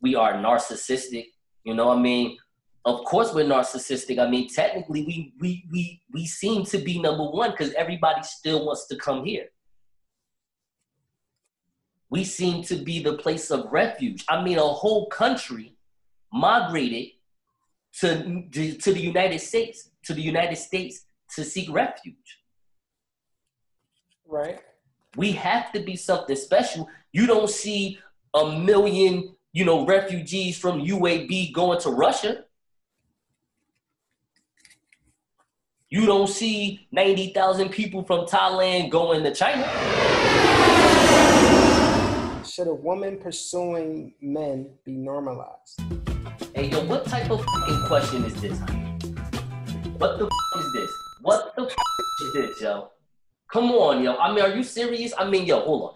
we 0.02 0.16
are 0.16 0.34
narcissistic. 0.34 1.28
You 1.66 1.74
know, 1.74 1.92
I 1.92 2.00
mean, 2.00 2.38
of 2.86 3.04
course 3.04 3.34
we're 3.34 3.46
narcissistic. 3.46 4.20
I 4.20 4.30
mean, 4.30 4.48
technically 4.48 5.04
we 5.04 5.34
we 5.40 5.66
we 5.72 6.02
we 6.14 6.26
seem 6.26 6.64
to 6.66 6.78
be 6.78 7.00
number 7.00 7.26
one 7.26 7.52
because 7.52 7.74
everybody 7.74 8.24
still 8.24 8.66
wants 8.66 8.88
to 8.88 8.96
come 8.96 9.26
here. 9.26 9.48
We 12.10 12.24
seem 12.24 12.64
to 12.64 12.76
be 12.76 13.04
the 13.04 13.18
place 13.18 13.52
of 13.52 13.72
refuge. 13.72 14.26
I 14.30 14.42
mean, 14.42 14.58
a 14.58 14.62
whole 14.62 15.08
country 15.10 15.76
migrated 16.32 17.12
to, 18.00 18.44
to, 18.52 18.74
to 18.74 18.94
the 18.94 19.00
United 19.00 19.40
States, 19.40 19.90
to 20.04 20.14
the 20.14 20.22
United 20.22 20.56
States 20.56 21.06
to 21.36 21.44
seek 21.44 21.72
refuge. 21.72 22.40
Right. 24.28 24.60
We 25.16 25.32
have 25.34 25.72
to 25.74 25.80
be 25.80 25.96
something 25.96 26.36
special. 26.36 26.88
You 27.12 27.26
don't 27.26 27.50
see 27.50 28.00
a 28.34 28.58
million, 28.58 29.36
you 29.54 29.66
know, 29.66 29.86
refugees 29.86 30.58
from 30.58 30.82
UAB 30.82 31.54
going 31.54 31.80
to 31.82 31.90
Russia. 31.90 32.46
You 35.90 36.06
don't 36.06 36.30
see 36.30 36.88
90,000 36.92 37.70
people 37.70 38.04
from 38.04 38.28
Thailand 38.28 38.92
going 38.92 39.24
to 39.24 39.34
China. 39.34 39.66
Should 42.46 42.68
a 42.68 42.74
woman 42.74 43.18
pursuing 43.18 44.14
men 44.22 44.70
be 44.86 44.92
normalized? 44.92 45.82
Hey, 46.54 46.70
yo, 46.70 46.84
what 46.86 47.06
type 47.06 47.32
of 47.32 47.44
fucking 47.44 47.86
question 47.88 48.26
is 48.26 48.40
this? 48.40 48.60
What 49.98 50.20
the 50.20 50.26
f- 50.26 50.60
is 50.60 50.74
this? 50.74 50.92
What 51.22 51.54
the 51.56 51.64
f- 51.64 51.76
is 52.22 52.34
this, 52.34 52.62
yo? 52.62 52.90
Come 53.52 53.72
on, 53.72 54.04
yo. 54.04 54.16
I 54.18 54.34
mean, 54.34 54.44
are 54.44 54.56
you 54.56 54.64
serious? 54.64 55.14
I 55.18 55.30
mean, 55.30 55.46
yo, 55.46 55.62
hold 55.62 55.90
on. 55.90 55.96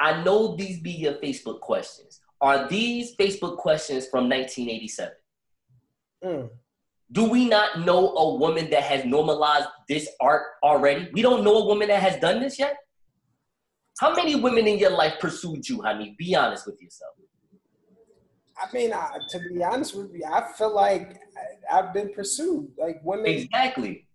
I 0.00 0.22
know 0.22 0.56
these 0.56 0.80
be 0.80 0.92
your 0.92 1.14
Facebook 1.14 1.60
questions. 1.60 2.20
Are 2.40 2.68
these 2.68 3.16
Facebook 3.16 3.56
questions 3.56 4.06
from 4.08 4.28
1987? 4.28 5.12
Mm. 6.24 6.50
Do 7.10 7.24
we 7.28 7.48
not 7.48 7.80
know 7.80 8.14
a 8.16 8.34
woman 8.36 8.68
that 8.70 8.82
has 8.82 9.04
normalized 9.04 9.68
this 9.88 10.08
art 10.20 10.42
already? 10.62 11.08
We 11.12 11.22
don't 11.22 11.42
know 11.42 11.56
a 11.56 11.66
woman 11.66 11.88
that 11.88 12.02
has 12.02 12.20
done 12.20 12.40
this 12.40 12.58
yet? 12.58 12.76
How 13.98 14.14
many 14.14 14.36
women 14.36 14.68
in 14.68 14.78
your 14.78 14.90
life 14.90 15.14
pursued 15.18 15.68
you, 15.68 15.82
honey? 15.82 16.14
Be 16.18 16.36
honest 16.36 16.66
with 16.66 16.80
yourself. 16.80 17.14
I 18.60 18.72
mean, 18.72 18.92
I, 18.92 19.18
to 19.30 19.38
be 19.52 19.62
honest 19.62 19.96
with 19.96 20.12
you, 20.12 20.24
I 20.24 20.52
feel 20.52 20.74
like 20.74 21.20
I, 21.72 21.78
I've 21.78 21.94
been 21.94 22.12
pursued. 22.12 22.70
Like 22.76 23.00
women. 23.02 23.26
Exactly. 23.26 24.07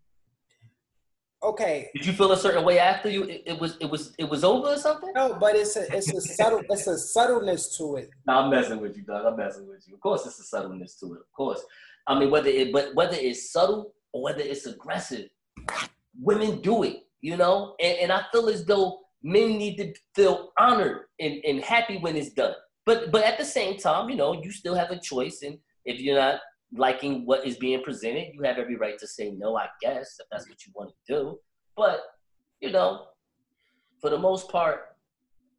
Okay. 1.43 1.89
Did 1.93 2.05
you 2.05 2.13
feel 2.13 2.31
a 2.31 2.37
certain 2.37 2.63
way 2.63 2.79
after 2.79 3.09
you 3.09 3.23
it, 3.23 3.43
it 3.45 3.59
was 3.59 3.75
it 3.81 3.89
was 3.89 4.13
it 4.17 4.29
was 4.29 4.45
over 4.45 4.69
or 4.69 4.77
something? 4.77 5.11
No, 5.13 5.35
but 5.39 5.55
it's 5.55 5.75
a 5.75 5.93
it's 5.93 6.11
a 6.13 6.21
subtle 6.21 6.61
it's 6.69 6.87
a 6.87 6.97
subtleness 6.97 7.77
to 7.77 7.97
it. 7.97 8.09
No, 8.25 8.39
I'm 8.39 8.49
messing 8.49 8.79
with 8.79 8.95
you, 8.95 9.03
dog. 9.03 9.25
I'm 9.25 9.35
messing 9.35 9.67
with 9.67 9.83
you. 9.87 9.95
Of 9.95 10.01
course, 10.01 10.25
it's 10.25 10.39
a 10.39 10.43
subtleness 10.43 10.95
to 11.01 11.07
it. 11.07 11.19
Of 11.19 11.31
course, 11.35 11.61
I 12.07 12.17
mean 12.17 12.31
whether 12.31 12.47
it 12.47 12.71
but 12.71 12.95
whether 12.95 13.17
it's 13.17 13.51
subtle 13.51 13.93
or 14.13 14.23
whether 14.23 14.39
it's 14.41 14.65
aggressive, 14.65 15.29
women 16.19 16.61
do 16.61 16.83
it. 16.83 16.99
You 17.19 17.37
know, 17.37 17.75
and, 17.81 17.97
and 17.99 18.11
I 18.11 18.23
feel 18.31 18.49
as 18.49 18.65
though 18.65 18.99
men 19.21 19.57
need 19.57 19.77
to 19.77 19.93
feel 20.15 20.51
honored 20.57 21.05
and, 21.19 21.35
and 21.45 21.61
happy 21.61 21.97
when 21.97 22.15
it's 22.15 22.31
done. 22.31 22.53
But 22.85 23.11
but 23.11 23.23
at 23.23 23.37
the 23.37 23.45
same 23.45 23.77
time, 23.77 24.09
you 24.09 24.15
know, 24.15 24.41
you 24.41 24.51
still 24.51 24.75
have 24.75 24.91
a 24.91 24.99
choice, 24.99 25.41
and 25.41 25.57
if 25.85 25.99
you're 25.99 26.19
not 26.19 26.39
liking 26.75 27.25
what 27.25 27.45
is 27.45 27.57
being 27.57 27.83
presented, 27.83 28.33
you 28.33 28.41
have 28.43 28.57
every 28.57 28.75
right 28.75 28.97
to 28.99 29.07
say 29.07 29.31
no. 29.31 29.57
I 29.57 29.67
guess 29.81 30.17
if 30.19 30.27
that's 30.31 30.49
what 30.49 30.65
you 30.65 30.71
want 30.75 30.91
to 30.91 31.13
do. 31.13 31.39
But 31.75 32.01
you 32.61 32.71
know, 32.71 33.07
for 34.01 34.09
the 34.09 34.17
most 34.17 34.49
part, 34.49 34.81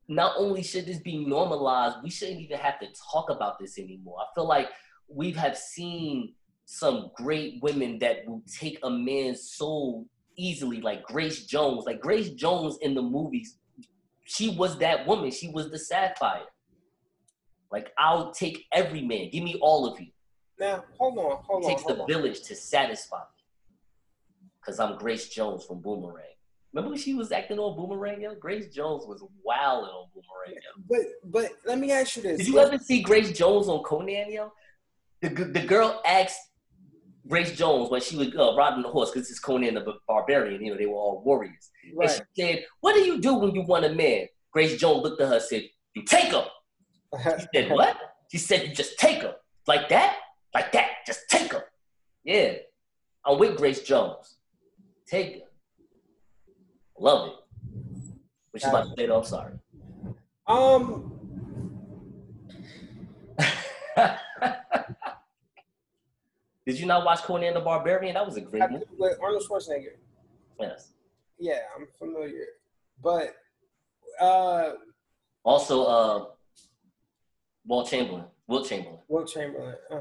not 0.09 0.35
only 0.37 0.63
should 0.63 0.87
this 0.87 0.99
be 0.99 1.25
normalized, 1.25 1.97
we 2.03 2.11
shouldn't 2.11 2.41
even 2.41 2.59
have 2.59 2.79
to 2.81 2.87
talk 3.13 3.31
about 3.31 3.59
this 3.59 3.79
anymore. 3.79 4.19
I 4.21 4.27
feel 4.35 4.47
like 4.47 4.69
we 5.09 5.33
have 5.33 5.57
seen 5.57 6.35
some 6.67 7.11
great 7.17 7.63
women 7.63 7.99
that 7.99 8.27
will 8.27 8.43
take 8.61 8.79
a 8.83 8.91
man's 8.91 9.51
soul 9.51 10.07
easily, 10.37 10.81
like 10.81 11.03
Grace 11.05 11.47
Jones. 11.47 11.85
Like 11.87 12.01
Grace 12.01 12.31
Jones 12.31 12.79
in 12.81 12.95
the 12.95 13.03
movies, 13.03 13.59
she 14.25 14.51
was 14.51 14.79
that 14.79 15.07
woman. 15.07 15.31
She 15.31 15.49
was 15.49 15.71
the 15.71 15.79
sapphire. 15.79 16.43
Like 17.71 17.93
I'll 17.99 18.33
take 18.33 18.65
every 18.73 19.03
man. 19.03 19.31
Give 19.31 19.43
me 19.43 19.59
all 19.61 19.87
of 19.87 20.01
you. 20.01 20.09
Now, 20.59 20.85
hold 20.99 21.19
on, 21.19 21.43
hold 21.45 21.65
on. 21.65 21.71
It 21.71 21.75
takes 21.75 21.85
the 21.85 22.01
on. 22.01 22.07
village 22.07 22.43
to 22.43 22.55
satisfy 22.55 23.19
me. 23.19 23.25
Cause 24.65 24.81
I'm 24.81 24.97
Grace 24.97 25.29
Jones 25.29 25.65
from 25.65 25.81
Boomerang. 25.81 26.25
Remember 26.73 26.91
when 26.91 26.99
she 26.99 27.15
was 27.15 27.33
acting 27.33 27.59
on 27.59 27.77
Boomerang, 27.77 28.21
yo? 28.23 28.35
Grace 28.35 28.75
Jones 28.75 29.05
was 29.07 29.23
wilding 29.45 29.91
on 29.91 30.09
Boomerang, 30.15 30.61
yo. 30.63 30.83
But 30.89 31.31
but 31.31 31.51
let 31.67 31.79
me 31.79 31.93
ask 31.93 32.17
you 32.17 32.23
this. 32.23 32.39
Did 32.39 32.49
you 32.49 32.59
ever 32.59 32.79
see 32.79 33.03
Grace 33.03 33.37
Jones 33.37 33.69
on 33.69 33.83
Conan, 33.83 34.33
yo? 34.33 34.53
The, 35.21 35.29
the 35.29 35.61
girl 35.61 36.01
asked 36.05 36.39
Grace 37.29 37.57
Jones 37.57 37.91
when 37.91 38.01
she 38.01 38.17
was 38.17 38.29
uh, 38.37 38.55
riding 38.57 38.83
the 38.83 38.89
horse, 38.89 39.11
because 39.11 39.31
it's 39.31 39.39
Conan 39.39 39.75
the 39.75 39.95
Barbarian, 40.09 40.63
you 40.63 40.71
know, 40.71 40.77
they 40.77 40.87
were 40.87 40.95
all 40.95 41.23
warriors. 41.25 41.71
And 41.99 42.11
she 42.11 42.21
said, 42.37 42.65
What 42.81 42.95
do 42.95 43.01
you 43.01 43.21
do 43.21 43.35
when 43.35 43.55
you 43.55 43.63
want 43.63 43.85
a 43.85 43.91
man? 43.91 44.27
Grace 44.53 44.79
Jones 44.79 45.03
looked 45.03 45.21
at 45.21 45.29
her 45.29 45.35
and 45.35 45.43
said, 45.43 45.63
You 45.95 46.03
take 46.05 46.33
him. 46.33 46.45
She 47.39 47.47
said, 47.55 47.71
What? 47.71 47.97
She 48.31 48.39
said, 48.39 48.67
You 48.67 48.75
just 48.75 48.99
take 48.99 49.23
him. 49.23 49.33
Like 49.67 49.89
that? 49.89 50.17
Like 50.55 50.73
that. 50.73 50.89
Just 51.07 51.29
take 51.29 51.53
him. 51.53 51.63
Yeah. 52.25 52.55
I'm 53.27 53.39
with 53.39 53.57
Grace 53.57 53.83
Jones. 53.83 54.37
Take 55.07 55.33
him. 55.37 55.43
Love 56.99 57.29
it. 57.29 57.35
What 58.53 58.63
you 58.63 58.69
about 58.69 58.85
to 58.85 58.95
say 58.97 59.07
though? 59.07 59.19
I'm 59.19 59.25
sorry. 59.25 59.55
um, 60.47 61.11
Did 66.67 66.79
you 66.81 66.87
not 66.87 67.05
watch 67.05 67.21
Conan 67.23 67.53
the 67.55 67.61
Barbarian? 67.61 68.15
That 68.15 68.25
was 68.25 68.37
a 68.37 68.41
great 68.41 68.63
I- 68.63 68.69
movie. 68.69 68.85
with 68.97 69.19
Arnold 69.23 69.43
Schwarzenegger. 69.49 69.97
Yes. 70.59 70.93
Yeah, 71.39 71.59
I'm 71.77 71.87
familiar. 71.99 72.47
But 73.03 73.35
uh, 74.21 74.73
Also, 75.45 75.85
uh, 75.85 76.25
Walt 77.67 77.89
Chamberlain. 77.91 78.25
Wilt 78.47 78.69
Chamberlain. 78.69 78.99
Will 79.09 79.25
Chamberlain. 79.27 79.75
Uh. 79.91 80.01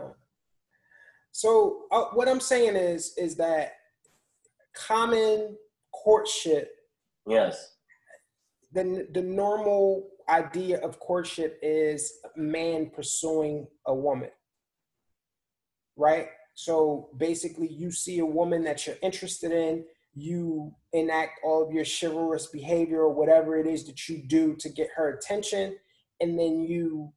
So 1.34 1.86
uh, 1.92 2.06
what 2.14 2.30
I'm 2.30 2.40
saying 2.40 2.76
is 2.76 3.14
is 3.18 3.36
that 3.38 3.74
common 4.76 5.58
courtship, 5.92 6.72
Yes. 7.28 7.76
the 8.72 9.08
the 9.12 9.22
normal 9.22 10.10
idea 10.30 10.80
of 10.82 11.00
courtship 11.00 11.60
is 11.62 12.14
a 12.24 12.40
man 12.40 12.92
pursuing 12.96 13.68
a 13.88 13.94
woman, 13.94 14.30
right? 15.98 16.28
So 16.54 17.10
basically, 17.18 17.68
you 17.68 17.92
see 17.92 18.20
a 18.20 18.26
woman 18.26 18.64
that 18.66 18.86
you're 18.86 18.98
interested 19.02 19.52
in, 19.52 19.86
you 20.14 20.76
enact 20.94 21.40
all 21.44 21.64
of 21.66 21.74
your 21.74 21.84
chivalrous 21.84 22.46
behavior 22.48 23.02
or 23.02 23.12
whatever 23.14 23.58
it 23.58 23.66
is 23.66 23.86
that 23.88 24.08
you 24.08 24.20
do 24.28 24.56
to 24.58 24.70
get 24.70 24.90
her 24.96 25.10
attention, 25.18 25.78
and 26.22 26.38
then 26.38 26.62
you 26.62 27.12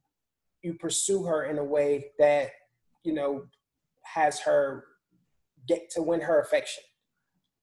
you 0.63 0.73
pursue 0.73 1.23
her 1.25 1.43
in 1.45 1.59
a 1.59 1.63
way 1.63 2.07
that 2.17 2.49
you 3.03 3.13
know 3.13 3.45
has 4.13 4.39
her 4.41 4.85
get 5.67 5.89
to 5.91 6.01
win 6.01 6.21
her 6.21 6.39
affection. 6.39 6.83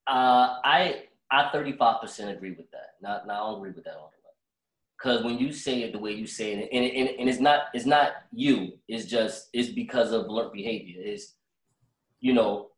Uh, 0.06 0.58
I 0.64 1.04
I 1.30 1.50
35% 1.52 2.36
agree 2.36 2.50
with 2.52 2.70
that. 2.70 2.90
Not, 3.02 3.26
not 3.26 3.34
I 3.34 3.38
don't 3.50 3.58
agree 3.58 3.72
with 3.72 3.84
that 3.84 3.94
all 3.94 4.12
the 4.12 4.22
way. 4.22 4.34
Because 4.98 5.24
when 5.24 5.38
you 5.38 5.52
say 5.52 5.82
it 5.82 5.92
the 5.92 5.98
way 5.98 6.12
you 6.12 6.26
say 6.26 6.52
it, 6.52 6.68
and, 6.72 6.84
and, 6.84 7.18
and 7.18 7.28
it's 7.28 7.40
not 7.40 7.64
it's 7.72 7.86
not 7.86 8.12
you. 8.32 8.72
It's 8.88 9.06
just 9.06 9.48
it's 9.52 9.70
because 9.70 10.12
of 10.12 10.28
learned 10.28 10.52
behavior. 10.52 11.00
It's 11.02 11.34
you 12.20 12.32
know, 12.32 12.70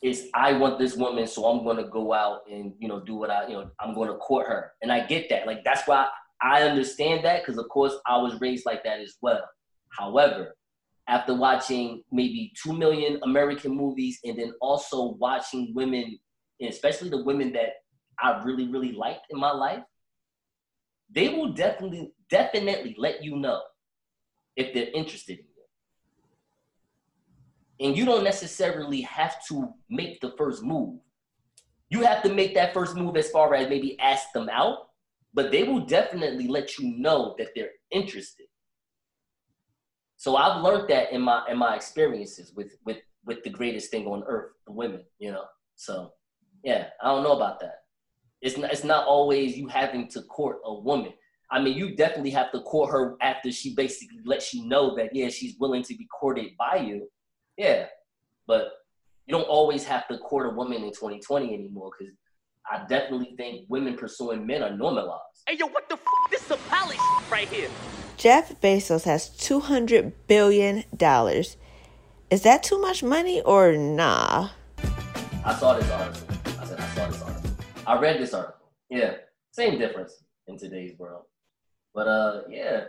it's 0.00 0.22
I 0.34 0.52
want 0.54 0.78
this 0.78 0.96
woman, 0.96 1.26
so 1.26 1.46
I'm 1.46 1.64
gonna 1.64 1.88
go 1.88 2.12
out 2.12 2.42
and 2.50 2.72
you 2.78 2.88
know 2.88 3.00
do 3.00 3.14
what 3.14 3.30
I 3.30 3.48
you 3.48 3.54
know 3.54 3.70
I'm 3.80 3.94
gonna 3.94 4.16
court 4.16 4.46
her, 4.46 4.72
and 4.82 4.92
I 4.92 5.06
get 5.06 5.28
that. 5.30 5.46
Like 5.46 5.64
that's 5.64 5.86
why 5.86 6.08
I 6.40 6.62
understand 6.62 7.24
that 7.24 7.42
because 7.44 7.58
of 7.58 7.68
course 7.68 7.94
I 8.06 8.16
was 8.18 8.40
raised 8.40 8.64
like 8.64 8.84
that 8.84 9.00
as 9.00 9.16
well. 9.20 9.42
However, 9.90 10.54
after 11.08 11.34
watching 11.34 12.04
maybe 12.12 12.52
two 12.62 12.74
million 12.74 13.18
American 13.22 13.74
movies 13.74 14.20
and 14.24 14.38
then 14.38 14.52
also 14.60 15.14
watching 15.14 15.72
women, 15.74 16.18
especially 16.62 17.08
the 17.08 17.24
women 17.24 17.52
that 17.54 17.70
I 18.20 18.42
really 18.44 18.68
really 18.68 18.92
liked 18.92 19.26
in 19.30 19.40
my 19.40 19.50
life, 19.50 19.82
they 21.10 21.30
will 21.30 21.52
definitely 21.52 22.12
definitely 22.28 22.94
let 22.98 23.24
you 23.24 23.36
know 23.36 23.62
if 24.54 24.74
they're 24.74 24.90
interested 24.92 25.38
in 25.38 25.46
you. 25.46 25.64
And 27.86 27.96
you 27.96 28.04
don't 28.04 28.24
necessarily 28.24 29.00
have 29.02 29.42
to 29.46 29.72
make 29.88 30.20
the 30.20 30.34
first 30.36 30.62
move. 30.62 30.98
You 31.88 32.02
have 32.02 32.22
to 32.24 32.34
make 32.34 32.54
that 32.54 32.74
first 32.74 32.96
move 32.96 33.16
as 33.16 33.30
far 33.30 33.54
as 33.54 33.70
maybe 33.70 33.98
ask 33.98 34.30
them 34.34 34.50
out, 34.52 34.90
but 35.32 35.50
they 35.50 35.62
will 35.62 35.86
definitely 35.86 36.48
let 36.48 36.78
you 36.78 36.98
know 36.98 37.34
that 37.38 37.54
they're 37.54 37.70
interested. 37.90 38.47
So 40.18 40.34
I've 40.34 40.62
learned 40.62 40.90
that 40.90 41.12
in 41.12 41.22
my 41.22 41.44
in 41.48 41.56
my 41.56 41.76
experiences 41.76 42.52
with 42.54 42.72
with 42.84 42.98
with 43.24 43.42
the 43.44 43.50
greatest 43.50 43.90
thing 43.90 44.06
on 44.06 44.24
earth, 44.26 44.50
the 44.66 44.72
women, 44.72 45.04
you 45.20 45.30
know. 45.30 45.44
So 45.76 46.12
yeah, 46.64 46.88
I 47.00 47.08
don't 47.08 47.22
know 47.22 47.36
about 47.36 47.60
that. 47.60 47.76
It's 48.42 48.56
not, 48.56 48.72
it's 48.72 48.84
not 48.84 49.06
always 49.06 49.56
you 49.56 49.68
having 49.68 50.08
to 50.08 50.22
court 50.22 50.58
a 50.64 50.74
woman. 50.74 51.12
I 51.52 51.62
mean, 51.62 51.78
you 51.78 51.94
definitely 51.94 52.30
have 52.30 52.50
to 52.52 52.60
court 52.62 52.90
her 52.90 53.16
after 53.22 53.52
she 53.52 53.74
basically 53.76 54.18
lets 54.24 54.52
you 54.52 54.66
know 54.66 54.96
that 54.96 55.14
yeah, 55.14 55.28
she's 55.28 55.54
willing 55.60 55.84
to 55.84 55.96
be 55.96 56.06
courted 56.06 56.48
by 56.58 56.76
you. 56.78 57.08
Yeah, 57.56 57.86
but 58.48 58.72
you 59.26 59.32
don't 59.32 59.48
always 59.48 59.84
have 59.84 60.08
to 60.08 60.18
court 60.18 60.46
a 60.46 60.50
woman 60.50 60.82
in 60.82 60.90
2020 60.90 61.54
anymore 61.54 61.90
because 61.96 62.12
I 62.68 62.84
definitely 62.88 63.34
think 63.36 63.66
women 63.68 63.96
pursuing 63.96 64.44
men 64.44 64.64
are 64.64 64.76
normalized. 64.76 65.44
Hey, 65.46 65.56
yo, 65.58 65.68
what 65.68 65.88
the 65.88 65.94
f? 65.94 66.00
This 66.28 66.44
is 66.44 66.50
a 66.50 66.56
pally 66.68 66.96
right 67.30 67.48
here. 67.48 67.70
Jeff 68.18 68.60
Bezos 68.60 69.04
has 69.04 69.30
$200 69.30 70.12
billion. 70.26 70.82
Is 72.30 72.42
that 72.42 72.62
too 72.64 72.80
much 72.80 73.04
money 73.04 73.40
or 73.42 73.76
nah? 73.76 74.50
I 75.44 75.54
saw 75.54 75.74
this 75.74 75.88
article. 75.88 76.36
I 76.60 76.64
said 76.64 76.80
I 76.80 76.86
saw 76.88 77.06
this 77.06 77.22
article. 77.22 77.50
I 77.86 78.00
read 78.00 78.20
this 78.20 78.34
article. 78.34 78.66
Yeah, 78.90 79.14
same 79.52 79.78
difference 79.78 80.24
in 80.48 80.58
today's 80.58 80.98
world. 80.98 81.26
But 81.94 82.08
uh, 82.08 82.42
yeah, 82.50 82.86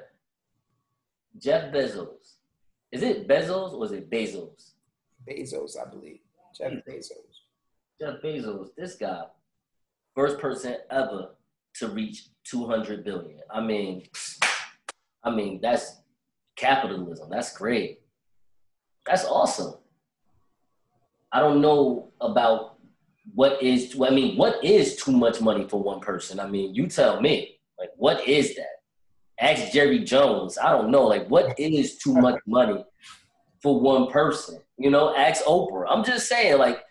Jeff 1.37 1.71
Bezos. 1.71 2.37
Is 2.91 3.03
it 3.03 3.27
Bezos 3.27 3.73
or 3.73 3.85
is 3.85 3.91
it 3.91 4.09
Bezos? 4.09 4.71
Bezos, 5.29 5.77
I 5.79 5.87
believe. 5.91 6.21
Jeff 6.57 6.73
Bezos. 6.87 7.43
Jeff 8.01 8.15
Bezos, 8.23 8.69
this 8.75 8.95
guy, 8.95 9.25
first 10.15 10.39
person 10.39 10.77
ever 10.89 11.35
to 11.75 11.87
reach 11.89 12.29
200 12.45 13.03
billion. 13.03 13.41
I 13.53 13.61
mean, 13.61 14.07
I 15.23 15.31
mean 15.31 15.59
that's 15.61 15.99
capitalism. 16.55 17.29
That's 17.29 17.55
great. 17.57 18.01
That's 19.05 19.25
awesome. 19.25 19.75
I 21.31 21.39
don't 21.39 21.61
know 21.61 22.11
about 22.21 22.75
what 23.33 23.61
is. 23.61 23.95
I 24.01 24.09
mean, 24.09 24.37
what 24.37 24.63
is 24.63 24.95
too 24.95 25.11
much 25.11 25.41
money 25.41 25.67
for 25.67 25.81
one 25.81 25.99
person? 25.99 26.39
I 26.39 26.47
mean, 26.47 26.75
you 26.75 26.87
tell 26.87 27.21
me. 27.21 27.59
Like, 27.77 27.91
what 27.95 28.27
is 28.27 28.55
that? 28.55 28.65
Ask 29.39 29.71
Jerry 29.71 29.99
Jones. 29.99 30.57
I 30.57 30.71
don't 30.71 30.91
know. 30.91 31.03
Like, 31.03 31.29
what 31.29 31.57
is 31.57 31.97
too 31.97 32.13
much 32.13 32.39
money 32.45 32.83
for 33.61 33.79
one 33.79 34.11
person? 34.11 34.59
You 34.77 34.89
know, 34.89 35.15
ask 35.15 35.43
Oprah. 35.45 35.85
I'm 35.89 36.03
just 36.03 36.27
saying, 36.27 36.57
like, 36.57 36.83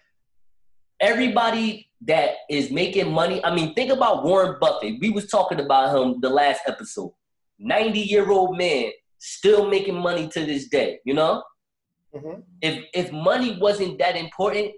everybody 1.01 1.91
that 2.03 2.37
is 2.49 2.71
making 2.71 3.13
money. 3.13 3.45
I 3.45 3.55
mean, 3.55 3.75
think 3.75 3.93
about 3.93 4.25
Warren 4.25 4.57
Buffett. 4.61 4.99
We 5.01 5.11
was 5.11 5.27
talking 5.27 5.61
about 5.61 5.97
him 5.97 6.21
the 6.21 6.31
last 6.31 6.63
episode. 6.67 7.13
90 7.59 8.01
year 8.01 8.31
old 8.31 8.57
man 8.57 8.91
still 9.19 9.69
making 9.69 9.97
money 9.97 10.29
to 10.29 10.45
this 10.45 10.69
day, 10.69 11.01
you 11.05 11.15
know? 11.15 11.43
Mm-hmm. 12.15 12.41
If 12.63 12.85
if 12.95 13.13
money 13.13 13.59
wasn't 13.61 13.99
that 13.99 14.17
important, 14.17 14.73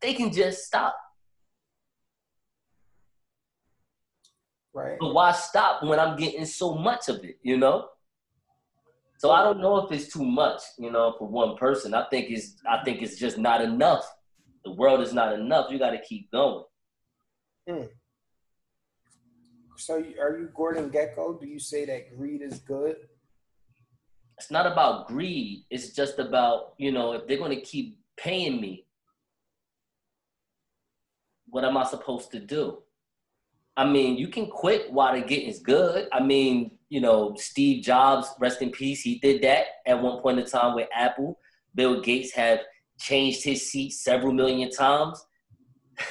they 0.00 0.14
can 0.14 0.32
just 0.32 0.64
stop. 0.64 0.96
Right. 4.72 4.96
But 5.00 5.14
why 5.14 5.32
stop 5.32 5.82
when 5.82 5.98
I'm 5.98 6.16
getting 6.16 6.44
so 6.44 6.74
much 6.74 7.08
of 7.08 7.24
it, 7.24 7.38
you 7.42 7.56
know? 7.56 7.88
So 9.18 9.30
I 9.30 9.42
don't 9.42 9.60
know 9.60 9.78
if 9.78 9.90
it's 9.90 10.12
too 10.12 10.24
much, 10.24 10.60
you 10.78 10.90
know, 10.90 11.14
for 11.18 11.26
one 11.26 11.56
person. 11.56 11.94
I 11.94 12.06
think 12.10 12.30
it's 12.30 12.56
I 12.68 12.84
think 12.84 13.02
it's 13.02 13.18
just 13.18 13.38
not 13.38 13.62
enough. 13.62 14.04
The 14.64 14.72
world 14.72 15.00
is 15.00 15.14
not 15.14 15.32
enough. 15.32 15.70
You 15.70 15.78
got 15.78 15.90
to 15.90 16.00
keep 16.00 16.30
going. 16.30 16.64
Mm. 17.68 17.88
So 19.76 19.94
are 19.96 20.38
you 20.38 20.50
Gordon 20.54 20.90
Gekko? 20.90 21.40
Do 21.40 21.46
you 21.46 21.58
say 21.58 21.84
that 21.86 22.16
greed 22.16 22.42
is 22.42 22.58
good? 22.60 22.96
It's 24.38 24.50
not 24.50 24.66
about 24.66 25.08
greed. 25.08 25.64
It's 25.70 25.90
just 25.90 26.18
about, 26.18 26.74
you 26.78 26.92
know, 26.92 27.12
if 27.12 27.26
they're 27.26 27.38
going 27.38 27.56
to 27.56 27.64
keep 27.64 27.98
paying 28.16 28.60
me, 28.60 28.86
what 31.48 31.64
am 31.64 31.76
I 31.76 31.84
supposed 31.84 32.30
to 32.32 32.40
do? 32.40 32.78
I 33.76 33.86
mean, 33.86 34.16
you 34.16 34.28
can 34.28 34.46
quit 34.46 34.90
while 34.92 35.14
the 35.14 35.20
getting's 35.20 35.58
good. 35.58 36.08
I 36.12 36.20
mean, 36.22 36.72
you 36.88 37.00
know, 37.00 37.34
Steve 37.36 37.84
Jobs, 37.84 38.28
rest 38.40 38.62
in 38.62 38.70
peace, 38.70 39.02
he 39.02 39.18
did 39.18 39.42
that 39.42 39.66
at 39.86 40.00
one 40.00 40.20
point 40.20 40.38
in 40.38 40.46
time 40.46 40.74
with 40.74 40.88
Apple. 40.94 41.38
Bill 41.74 42.00
Gates 42.00 42.32
have 42.32 42.60
changed 42.98 43.44
his 43.44 43.70
seat 43.70 43.90
several 43.90 44.32
million 44.32 44.70
times 44.70 45.24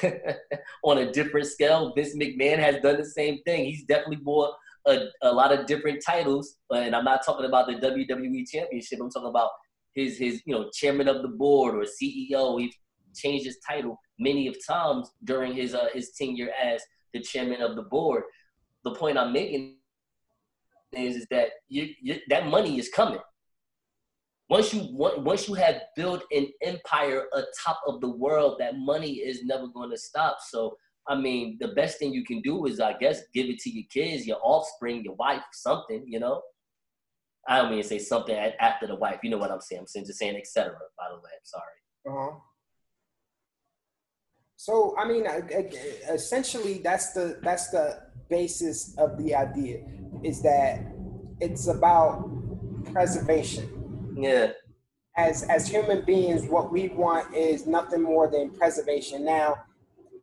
on 0.83 0.97
a 0.99 1.11
different 1.11 1.47
scale. 1.47 1.93
Vince 1.95 2.15
McMahon 2.15 2.59
has 2.59 2.81
done 2.81 2.97
the 2.97 3.05
same 3.05 3.41
thing. 3.43 3.65
He's 3.65 3.83
definitely 3.85 4.17
bought 4.17 4.53
a, 4.87 5.07
a 5.21 5.31
lot 5.31 5.51
of 5.51 5.65
different 5.65 6.03
titles, 6.05 6.57
and 6.73 6.95
I'm 6.95 7.05
not 7.05 7.25
talking 7.25 7.45
about 7.45 7.67
the 7.67 7.73
WWE 7.73 8.47
Championship. 8.47 8.99
I'm 9.01 9.09
talking 9.09 9.29
about 9.29 9.49
his 9.93 10.17
his 10.17 10.41
you 10.45 10.53
know 10.53 10.69
chairman 10.73 11.07
of 11.07 11.21
the 11.21 11.29
board 11.29 11.75
or 11.75 11.83
CEO. 11.83 12.59
He 12.59 12.73
changed 13.15 13.45
his 13.45 13.57
title 13.67 13.99
many 14.19 14.47
of 14.47 14.55
times 14.65 15.09
during 15.23 15.53
his 15.53 15.73
uh, 15.73 15.87
his 15.93 16.11
tenure 16.11 16.51
as 16.61 16.81
the 17.13 17.21
chairman 17.21 17.61
of 17.61 17.75
the 17.75 17.83
board. 17.83 18.23
The 18.83 18.93
point 18.93 19.17
I'm 19.17 19.33
making 19.33 19.77
is, 20.91 21.15
is 21.17 21.27
that 21.31 21.49
you, 21.67 21.89
you, 22.01 22.17
that 22.29 22.47
money 22.47 22.77
is 22.77 22.89
coming. 22.89 23.19
Once 24.47 24.73
you 24.73 24.87
once 24.91 25.47
you 25.47 25.55
have 25.55 25.81
built 25.95 26.23
an 26.31 26.47
empire 26.61 27.25
atop 27.33 27.79
of 27.87 27.99
the 28.01 28.09
world, 28.09 28.57
that 28.59 28.77
money 28.77 29.13
is 29.13 29.43
never 29.43 29.67
going 29.67 29.89
to 29.89 29.97
stop. 29.97 30.37
So 30.49 30.77
I 31.07 31.15
mean, 31.15 31.57
the 31.59 31.69
best 31.69 31.99
thing 31.99 32.13
you 32.13 32.23
can 32.25 32.41
do 32.41 32.65
is, 32.65 32.79
I 32.79 32.93
guess, 32.93 33.21
give 33.33 33.47
it 33.47 33.59
to 33.59 33.69
your 33.69 33.85
kids, 33.91 34.25
your 34.25 34.39
offspring, 34.43 35.03
your 35.03 35.15
wife, 35.15 35.41
something. 35.53 36.03
You 36.07 36.19
know. 36.19 36.41
I 37.47 37.57
don't 37.57 37.69
mean 37.69 37.81
to 37.81 37.87
say 37.87 37.99
something 37.99 38.35
after 38.35 38.87
the 38.87 38.95
wife. 38.95 39.19
You 39.21 39.29
know 39.29 39.37
what 39.37 39.51
I'm 39.51 39.61
saying? 39.61 39.85
I'm 39.95 40.05
just 40.05 40.17
saying 40.17 40.35
etc. 40.35 40.73
By 40.97 41.05
the 41.09 41.15
way, 41.15 41.31
I'm 41.33 41.45
sorry. 41.45 41.63
Uh 42.07 42.31
huh. 42.31 42.37
So 44.57 44.95
I 44.97 45.07
mean, 45.07 45.25
essentially, 46.11 46.81
that's 46.83 47.13
the 47.13 47.39
that's 47.43 47.69
the 47.69 48.01
basis 48.29 48.95
of 48.97 49.17
the 49.17 49.35
idea 49.35 49.81
is 50.23 50.41
that 50.41 50.81
it's 51.39 51.67
about 51.67 52.29
preservation. 52.91 53.74
Yeah. 54.15 54.51
As 55.17 55.43
as 55.43 55.67
human 55.67 56.01
beings, 56.01 56.47
what 56.47 56.71
we 56.71 56.89
want 56.89 57.33
is 57.33 57.67
nothing 57.67 58.01
more 58.01 58.29
than 58.29 58.49
preservation. 58.49 59.23
Now, 59.23 59.63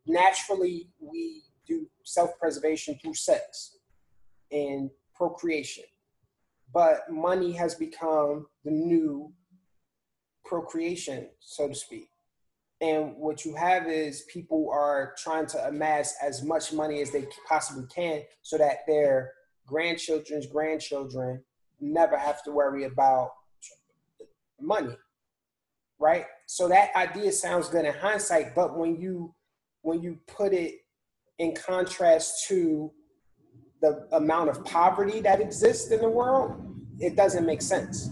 naturally, 0.07 0.88
we 1.00 1.42
do 1.66 1.87
self-preservation 2.05 2.98
through 3.00 3.14
sex 3.14 3.78
and 4.50 4.90
procreation, 5.14 5.85
but 6.74 7.11
money 7.11 7.52
has 7.52 7.74
become 7.74 8.46
the 8.64 8.70
new 8.70 9.33
procreation, 10.44 11.28
so 11.40 11.68
to 11.68 11.74
speak. 11.74 12.09
And 12.81 13.16
what 13.16 13.44
you 13.44 13.55
have 13.55 13.87
is 13.87 14.22
people 14.22 14.68
are 14.72 15.14
trying 15.16 15.46
to 15.46 15.68
amass 15.68 16.14
as 16.20 16.42
much 16.42 16.72
money 16.72 17.00
as 17.00 17.12
they 17.12 17.26
possibly 17.48 17.87
can 17.87 18.22
so 18.42 18.59
that 18.59 18.78
their 18.88 19.33
grandchildren's 19.66 20.46
grandchildren 20.46 21.44
never 21.81 22.18
have 22.18 22.42
to 22.42 22.50
worry 22.50 22.85
about 22.85 23.31
money. 24.62 24.96
Right? 25.98 26.27
So 26.46 26.68
that 26.68 26.94
idea 26.96 27.33
sounds 27.33 27.68
good 27.68 27.85
in 27.85 27.94
hindsight, 27.94 28.55
but 28.55 28.77
when 28.77 29.01
you 29.01 29.35
when 29.83 30.03
you 30.03 30.18
put 30.27 30.53
it 30.53 30.81
in 31.38 31.55
contrast 31.55 32.46
to 32.48 32.92
the 33.81 34.07
amount 34.12 34.48
of 34.48 34.64
poverty 34.64 35.20
that 35.20 35.40
exists 35.40 35.90
in 35.90 36.01
the 36.01 36.09
world, 36.09 36.55
it 36.98 37.16
doesn't 37.16 37.44
make 37.44 37.61
sense. 37.61 38.11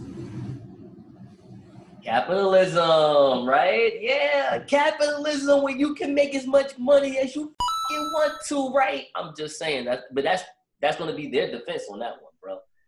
Capitalism, 2.02 3.46
right? 3.46 3.92
Yeah, 4.00 4.58
capitalism 4.66 5.62
where 5.62 5.76
you 5.76 5.94
can 5.94 6.14
make 6.14 6.34
as 6.34 6.46
much 6.46 6.76
money 6.78 7.18
as 7.18 7.36
you 7.36 7.54
want 7.90 8.32
to, 8.48 8.72
right? 8.72 9.06
I'm 9.14 9.34
just 9.36 9.58
saying 9.58 9.84
that, 9.84 10.04
but 10.12 10.24
that's 10.24 10.42
that's 10.80 10.96
gonna 10.96 11.14
be 11.14 11.28
their 11.28 11.50
defense 11.50 11.84
on 11.90 11.98
that 12.00 12.14
one. 12.20 12.29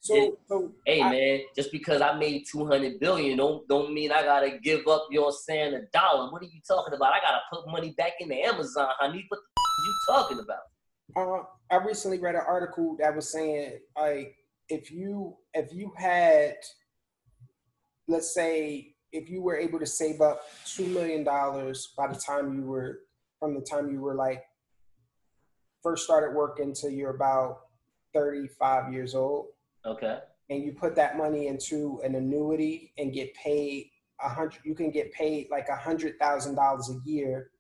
So, 0.03 0.17
it, 0.17 0.35
so 0.49 0.73
hey 0.85 1.01
I, 1.01 1.11
man, 1.11 1.41
just 1.55 1.71
because 1.71 2.01
I 2.03 2.19
made 2.19 2.45
200 2.51 2.99
billion 2.99 3.39
don't 3.39 3.67
don't 3.69 3.95
mean 3.95 4.11
I 4.11 4.23
gotta 4.23 4.59
give 4.59 4.89
up. 4.89 5.07
You 5.11 5.21
know 5.21 5.27
what 5.27 5.35
I'm 5.35 5.39
saying? 5.45 5.75
A 5.75 5.83
dollar. 5.93 6.33
What 6.33 6.43
are 6.43 6.47
you 6.47 6.61
talking 6.67 6.93
about? 6.93 7.13
I 7.13 7.21
gotta 7.21 7.41
put 7.53 7.71
money 7.71 7.95
back 7.97 8.15
into 8.19 8.35
Amazon, 8.35 8.89
honey. 8.99 9.25
What 9.29 9.39
the 9.39 9.61
f- 9.61 9.87
you 9.87 9.95
talking 10.09 10.39
about? 10.41 10.63
Uh, 11.15 11.45
I 11.71 11.85
recently 11.85 12.19
read 12.19 12.35
an 12.35 12.43
article 12.45 12.97
that 12.99 13.15
was 13.15 13.31
saying 13.31 13.79
like 13.97 14.35
if 14.69 14.91
you 14.91 15.37
if 15.55 15.73
you 15.73 15.93
had 15.97 16.57
let's 18.09 18.35
say 18.35 18.95
if 19.13 19.31
you 19.31 19.41
were 19.41 19.57
able 19.57 19.79
to 19.79 19.87
save 19.87 20.21
up 20.21 20.43
two 20.67 20.87
million 20.87 21.23
dollars 21.23 21.93
by 21.97 22.09
the 22.09 22.19
time 22.19 22.55
you 22.55 22.63
were 22.63 23.03
from 23.39 23.55
the 23.55 23.61
time 23.61 23.93
you 23.93 24.01
were 24.01 24.17
like 24.17 24.43
first 25.81 26.05
started 26.05 26.35
working 26.35 26.73
to 26.73 26.91
you're 26.91 27.15
about 27.15 27.61
35 28.15 28.93
years 28.93 29.15
old, 29.15 29.47
Okay. 29.85 30.19
and 30.51 30.63
you 30.63 30.73
put 30.73 30.95
that 30.97 31.17
money 31.17 31.49
into 31.49 32.01
an 32.05 32.15
annuity 32.15 32.93
and 32.99 33.13
get 33.13 33.35
paid 33.35 33.91
a 34.23 34.29
hundred, 34.29 34.61
you 34.65 34.75
can 34.75 34.91
get 34.91 35.13
paid 35.13 35.49
like 35.51 35.69
a 35.69 35.77
hundred 35.77 36.19
thousand 36.19 36.55
dollars 36.55 36.91
a 36.91 37.09
year 37.09 37.51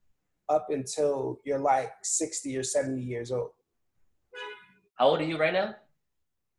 up 0.48 0.66
until 0.70 1.40
you're 1.44 1.58
like 1.58 1.90
60 2.02 2.56
or 2.56 2.62
70 2.62 3.02
years 3.02 3.32
old. 3.32 3.50
How 4.96 5.08
old 5.08 5.20
are 5.20 5.24
you 5.24 5.38
right 5.38 5.52
now? 5.52 5.74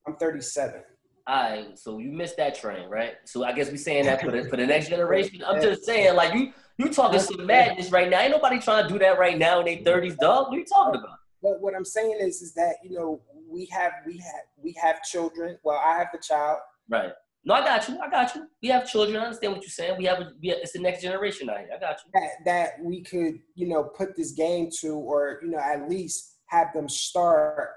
I'm 0.07 0.15
37. 0.15 0.81
All 1.25 1.35
right, 1.35 1.79
so 1.79 1.99
you 1.99 2.11
missed 2.11 2.35
that 2.37 2.55
train, 2.55 2.89
right? 2.89 3.13
So 3.23 3.45
I 3.45 3.53
guess 3.53 3.69
we're 3.69 3.77
saying 3.77 4.05
that 4.05 4.21
for 4.21 4.31
the 4.31 4.43
for 4.49 4.57
the 4.57 4.67
next 4.67 4.89
generation. 4.89 5.41
I'm 5.47 5.61
just 5.61 5.85
saying, 5.85 6.15
like 6.15 6.33
you 6.33 6.51
you 6.77 6.89
talking 6.89 7.19
some 7.19 7.45
madness 7.45 7.91
right 7.91 8.09
now. 8.09 8.19
Ain't 8.19 8.31
nobody 8.31 8.59
trying 8.59 8.85
to 8.85 8.89
do 8.91 8.99
that 8.99 9.17
right 9.17 9.37
now 9.37 9.61
in 9.61 9.65
their 9.65 9.77
thirties, 9.77 10.17
dog. 10.17 10.47
What 10.47 10.55
are 10.55 10.59
you 10.59 10.65
talking 10.65 10.99
about? 10.99 11.19
But 11.41 11.61
what 11.61 11.75
I'm 11.75 11.85
saying 11.85 12.17
is, 12.19 12.41
is 12.41 12.53
that 12.55 12.75
you 12.83 12.97
know 12.97 13.21
we 13.53 13.67
have 13.71 13.91
we 14.05 14.17
have 14.17 14.43
we 14.61 14.75
have 14.81 15.03
children. 15.03 15.57
Well, 15.63 15.79
I 15.83 15.97
have 15.97 16.07
the 16.11 16.19
child. 16.19 16.59
Right. 16.89 17.11
No, 17.45 17.55
I 17.55 17.61
got 17.61 17.87
you. 17.87 17.99
I 18.01 18.09
got 18.09 18.33
you. 18.35 18.47
We 18.61 18.69
have 18.69 18.89
children. 18.89 19.17
I 19.17 19.25
understand 19.25 19.53
what 19.53 19.61
you're 19.63 19.69
saying. 19.69 19.97
We 19.97 20.05
have, 20.05 20.19
a, 20.19 20.31
we 20.41 20.47
have 20.49 20.59
it's 20.59 20.71
the 20.71 20.79
next 20.79 21.01
generation 21.01 21.49
out 21.49 21.59
here. 21.59 21.69
I 21.75 21.79
got 21.79 21.97
you. 22.05 22.11
that 22.13 22.29
that 22.45 22.71
we 22.81 23.03
could 23.03 23.39
you 23.55 23.67
know 23.67 23.83
put 23.83 24.15
this 24.15 24.31
game 24.31 24.69
to 24.81 24.95
or 24.95 25.39
you 25.43 25.49
know 25.51 25.59
at 25.59 25.89
least 25.89 26.37
have 26.47 26.73
them 26.73 26.87
start 26.87 27.69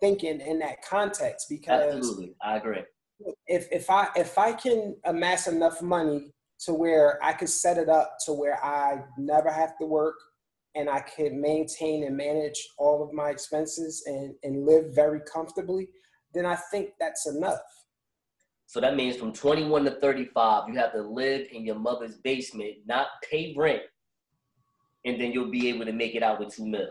thinking 0.00 0.40
in 0.40 0.58
that 0.60 0.82
context 0.82 1.46
because 1.48 1.94
Absolutely, 1.94 2.34
I 2.42 2.56
agree. 2.56 2.82
if 3.46 3.68
if 3.70 3.90
I 3.90 4.08
if 4.16 4.38
I 4.38 4.52
can 4.52 4.96
amass 5.04 5.46
enough 5.46 5.82
money 5.82 6.32
to 6.60 6.72
where 6.72 7.22
I 7.22 7.32
could 7.32 7.48
set 7.48 7.76
it 7.76 7.88
up 7.88 8.16
to 8.24 8.32
where 8.32 8.64
I 8.64 9.02
never 9.18 9.50
have 9.50 9.76
to 9.78 9.86
work 9.86 10.14
and 10.74 10.88
I 10.88 11.00
can 11.00 11.40
maintain 11.40 12.04
and 12.04 12.16
manage 12.16 12.68
all 12.78 13.02
of 13.02 13.12
my 13.12 13.30
expenses 13.30 14.02
and 14.06 14.34
and 14.42 14.64
live 14.64 14.94
very 14.94 15.20
comfortably, 15.20 15.88
then 16.34 16.46
I 16.46 16.56
think 16.70 16.90
that's 16.98 17.26
enough. 17.26 17.60
So 18.66 18.80
that 18.80 18.96
means 18.96 19.16
from 19.16 19.34
21 19.34 19.84
to 19.84 19.90
35, 19.90 20.68
you 20.68 20.76
have 20.76 20.92
to 20.92 21.02
live 21.02 21.46
in 21.52 21.62
your 21.62 21.74
mother's 21.74 22.16
basement, 22.16 22.76
not 22.86 23.08
pay 23.30 23.54
rent, 23.54 23.82
and 25.04 25.20
then 25.20 25.30
you'll 25.32 25.50
be 25.50 25.68
able 25.68 25.84
to 25.84 25.92
make 25.92 26.14
it 26.14 26.22
out 26.22 26.40
with 26.40 26.54
two 26.54 26.66
mil. 26.66 26.88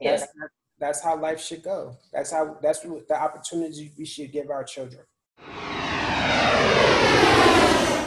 Yes. 0.00 0.20
That's, 0.20 0.32
that's 0.78 1.02
how 1.02 1.18
life 1.18 1.40
should 1.40 1.62
go. 1.62 1.96
That's 2.12 2.30
how 2.30 2.58
that's 2.62 2.84
what 2.84 3.08
the 3.08 3.14
opportunities 3.14 3.90
we 3.96 4.04
should 4.04 4.32
give 4.32 4.50
our 4.50 4.64
children. 4.64 5.04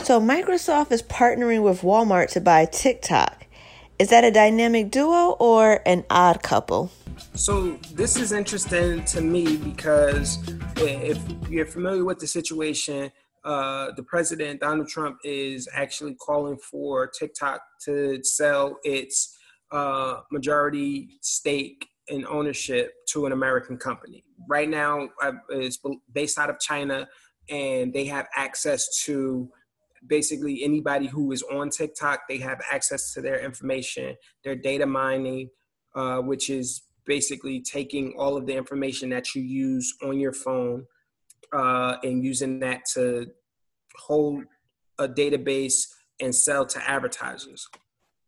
So 0.03 0.21
Microsoft 0.21 0.91
is 0.91 1.01
partnering 1.01 1.63
with 1.63 1.82
Walmart 1.82 2.30
to 2.34 2.41
buy 2.41 2.65
TikTok. 2.65 3.46
Is 3.99 4.10
that 4.10 4.23
a 4.23 4.29
dynamic 4.29 4.91
duo 4.91 5.31
or 5.39 5.81
an 5.88 6.05
odd 6.12 6.43
couple? 6.43 6.91
So 7.33 7.79
this 7.93 8.15
is 8.15 8.31
interesting 8.31 9.03
to 9.05 9.21
me 9.21 9.57
because 9.57 10.38
if 10.77 11.19
you're 11.49 11.65
familiar 11.65 12.05
with 12.05 12.19
the 12.19 12.27
situation, 12.27 13.12
uh, 13.43 13.93
the 13.95 14.03
president 14.03 14.60
Donald 14.60 14.88
Trump 14.88 15.17
is 15.23 15.67
actually 15.73 16.13
calling 16.13 16.57
for 16.57 17.07
TikTok 17.07 17.60
to 17.86 18.23
sell 18.23 18.77
its 18.83 19.36
uh, 19.71 20.17
majority 20.31 21.17
stake 21.21 21.88
in 22.07 22.23
ownership 22.27 22.91
to 23.13 23.25
an 23.25 23.31
American 23.31 23.77
company. 23.77 24.23
Right 24.47 24.69
now, 24.69 25.10
it's 25.49 25.79
based 26.13 26.38
out 26.38 26.51
of 26.51 26.60
China, 26.60 27.07
and 27.49 27.91
they 27.91 28.05
have 28.05 28.27
access 28.36 29.03
to 29.05 29.49
basically 30.08 30.63
anybody 30.63 31.08
who 31.08 31.32
is 31.32 31.43
on 31.43 31.70
TikTok. 31.70 32.22
They 32.28 32.38
have 32.39 32.62
access 32.72 33.13
to 33.13 33.22
their 33.22 33.39
information, 33.39 34.15
their 34.43 34.56
data 34.56 34.86
mining, 34.86 35.50
uh, 35.96 36.20
which 36.20 36.50
is 36.50 36.84
basically 37.06 37.62
taking 37.62 38.13
all 38.17 38.38
of 38.38 38.46
the 38.46 38.56
information 38.56 39.10
that 39.10 39.34
you 39.34 39.41
use 39.41 39.93
on 40.04 40.20
your 40.20 40.34
phone 40.34 40.86
uh, 41.54 41.98
and 42.04 42.24
using 42.24 42.60
that 42.60 42.82
to 42.93 43.28
hold 43.98 44.43
a 45.00 45.08
database 45.08 45.88
and 46.20 46.36
sell 46.36 46.65
to 46.65 46.89
advertisers. 46.89 47.67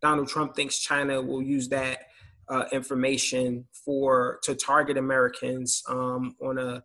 Donald 0.02 0.28
Trump 0.28 0.56
thinks 0.56 0.80
China 0.80 1.22
will 1.22 1.42
use 1.42 1.68
that 1.70 2.00
uh, 2.48 2.66
information 2.72 3.68
for 3.86 4.40
to 4.44 4.56
target 4.56 4.98
Americans 4.98 5.84
um, 5.90 6.36
on 6.42 6.58
a 6.58 6.84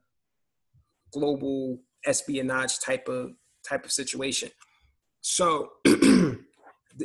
global 1.12 1.78
espionage 2.04 2.80
type 2.80 3.08
of 3.08 3.30
type 3.66 3.84
of 3.84 3.92
situation. 3.92 4.50
So 5.26 5.70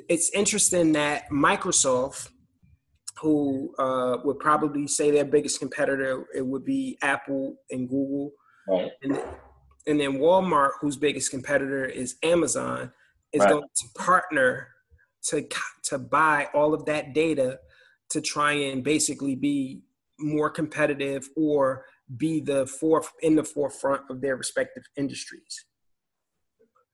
it's 0.09 0.29
interesting 0.31 0.91
that 0.91 1.29
Microsoft, 1.29 2.27
who 3.21 3.73
uh, 3.79 4.17
would 4.25 4.39
probably 4.39 4.87
say 4.87 5.09
their 5.09 5.23
biggest 5.23 5.59
competitor, 5.59 6.25
it 6.35 6.45
would 6.45 6.65
be 6.65 6.97
Apple 7.01 7.55
and 7.71 7.87
Google, 7.87 8.31
Right. 8.67 8.91
and, 9.03 9.17
and 9.87 10.01
then 10.01 10.17
Walmart, 10.17 10.71
whose 10.81 10.97
biggest 10.97 11.31
competitor 11.31 11.85
is 11.85 12.17
Amazon, 12.21 12.91
is 13.31 13.39
Right. 13.39 13.51
going 13.51 13.63
to 13.63 13.87
partner 13.95 14.67
to 15.27 15.47
to 15.83 15.97
buy 15.97 16.49
all 16.53 16.73
of 16.73 16.83
that 16.85 17.13
data 17.13 17.59
to 18.09 18.19
try 18.19 18.51
and 18.51 18.83
basically 18.83 19.35
be 19.35 19.81
more 20.19 20.49
competitive 20.49 21.29
or 21.37 21.85
be 22.17 22.41
the 22.41 22.67
forth 22.67 23.13
in 23.21 23.35
the 23.35 23.45
forefront 23.45 24.01
of 24.09 24.19
their 24.19 24.35
respective 24.35 24.83
industries. 24.97 25.65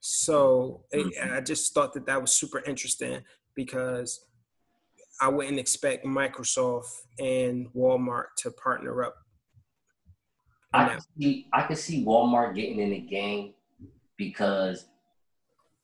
So 0.07 0.85
it- 0.91 1.17
I 1.19 1.41
just 1.41 1.73
thought 1.73 1.93
that 1.93 2.05
that 2.05 2.21
was 2.21 2.31
super 2.31 2.59
interesting 2.59 3.25
because 3.55 4.23
I 5.19 5.29
wouldn't 5.29 5.57
expect 5.57 6.05
Microsoft 6.05 6.91
and 7.17 7.73
Walmart 7.73 8.35
to 8.39 8.51
partner 8.51 9.03
up. 9.03 9.15
I 10.71 10.89
can 10.89 10.99
see 11.17 11.49
I 11.53 11.63
can 11.63 11.75
see 11.75 12.05
Walmart 12.05 12.53
getting 12.53 12.79
in 12.81 12.91
the 12.91 12.99
game 12.99 13.55
because 14.15 14.85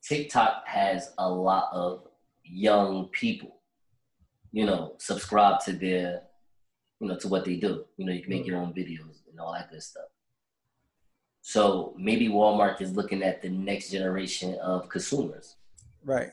TikTok 0.04 0.68
has 0.68 1.16
a 1.18 1.28
lot 1.28 1.74
of 1.74 2.08
young 2.44 3.08
people, 3.08 3.62
you 4.52 4.68
know, 4.68 4.98
subscribe 5.00 5.62
to 5.62 5.74
their, 5.74 6.22
you 7.00 7.08
know, 7.08 7.18
to 7.18 7.28
what 7.28 7.46
they 7.46 7.56
do. 7.56 7.86
You 7.98 8.06
know, 8.06 8.12
you 8.12 8.22
can 8.22 8.30
make 8.30 8.42
mm-hmm. 8.42 8.52
your 8.52 8.62
own 8.62 8.74
videos 8.74 9.28
and 9.32 9.40
all 9.40 9.54
that 9.54 9.72
good 9.72 9.82
stuff. 9.82 10.11
So 11.42 11.96
maybe 11.98 12.30
Walmart 12.30 12.82
is 12.82 12.96
looking 12.96 13.24
at 13.24 13.42
the 13.42 13.50
next 13.50 13.90
generation 13.90 14.56
of 14.62 14.90
consumers. 14.90 15.56
Right. 16.04 16.32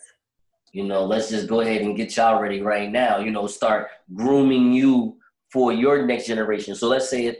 You 0.72 0.84
know, 0.84 1.04
let's 1.04 1.30
just 1.30 1.48
go 1.48 1.60
ahead 1.60 1.80
and 1.80 1.96
get 1.96 2.16
y'all 2.16 2.40
ready 2.40 2.60
right 2.60 2.90
now. 2.90 3.18
You 3.18 3.30
know, 3.30 3.46
start 3.46 3.88
grooming 4.14 4.72
you 4.72 5.16
for 5.50 5.72
your 5.72 6.06
next 6.06 6.26
generation. 6.26 6.74
So 6.74 6.88
let's 6.88 7.08
say 7.08 7.26
if 7.26 7.36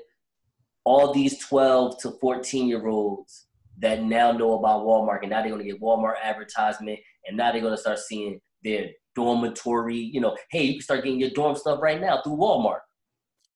all 0.85 1.13
these 1.13 1.39
12 1.39 2.01
to 2.01 2.13
14 2.13 2.67
year 2.67 2.87
olds 2.87 3.47
that 3.79 4.03
now 4.03 4.33
know 4.33 4.59
about 4.59 4.85
Walmart 4.85 5.21
and 5.21 5.31
now 5.31 5.41
they're 5.41 5.51
going 5.51 5.63
to 5.63 5.71
get 5.71 5.81
Walmart 5.81 6.15
advertisement 6.23 6.99
and 7.27 7.37
now 7.37 7.53
they're 7.53 7.61
going 7.61 7.75
to 7.75 7.81
start 7.81 7.99
seeing 7.99 8.41
their 8.65 8.89
dormitory, 9.15 9.97
you 9.97 10.21
know, 10.21 10.37
hey, 10.51 10.63
you 10.63 10.73
can 10.75 10.83
start 10.83 11.05
getting 11.05 11.21
your 11.21 11.31
dorm 11.31 11.55
stuff 11.55 11.81
right 11.83 12.01
now 12.01 12.23
through 12.23 12.37
Walmart. 12.37 12.81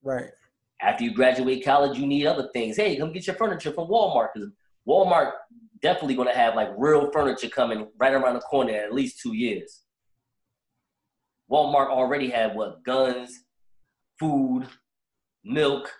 Right. 0.02 0.30
After 0.82 1.04
you 1.04 1.14
graduate 1.14 1.64
college, 1.64 1.96
you 1.96 2.06
need 2.06 2.26
other 2.26 2.48
things. 2.52 2.76
Hey, 2.76 2.96
come 2.96 3.12
get 3.12 3.26
your 3.26 3.36
furniture 3.36 3.72
from 3.72 3.88
Walmart 3.88 4.28
because 4.34 4.50
Walmart 4.86 5.32
definitely 5.80 6.16
going 6.16 6.28
to 6.28 6.34
have 6.34 6.56
like 6.56 6.70
real 6.76 7.10
furniture 7.12 7.48
coming 7.48 7.88
right 7.98 8.12
around 8.12 8.34
the 8.34 8.40
corner 8.40 8.70
in 8.70 8.76
at 8.76 8.92
least 8.92 9.20
two 9.20 9.34
years. 9.34 9.82
Walmart 11.50 11.88
already 11.88 12.28
had 12.28 12.56
what 12.56 12.82
guns, 12.82 13.44
food, 14.18 14.66
milk, 15.44 15.92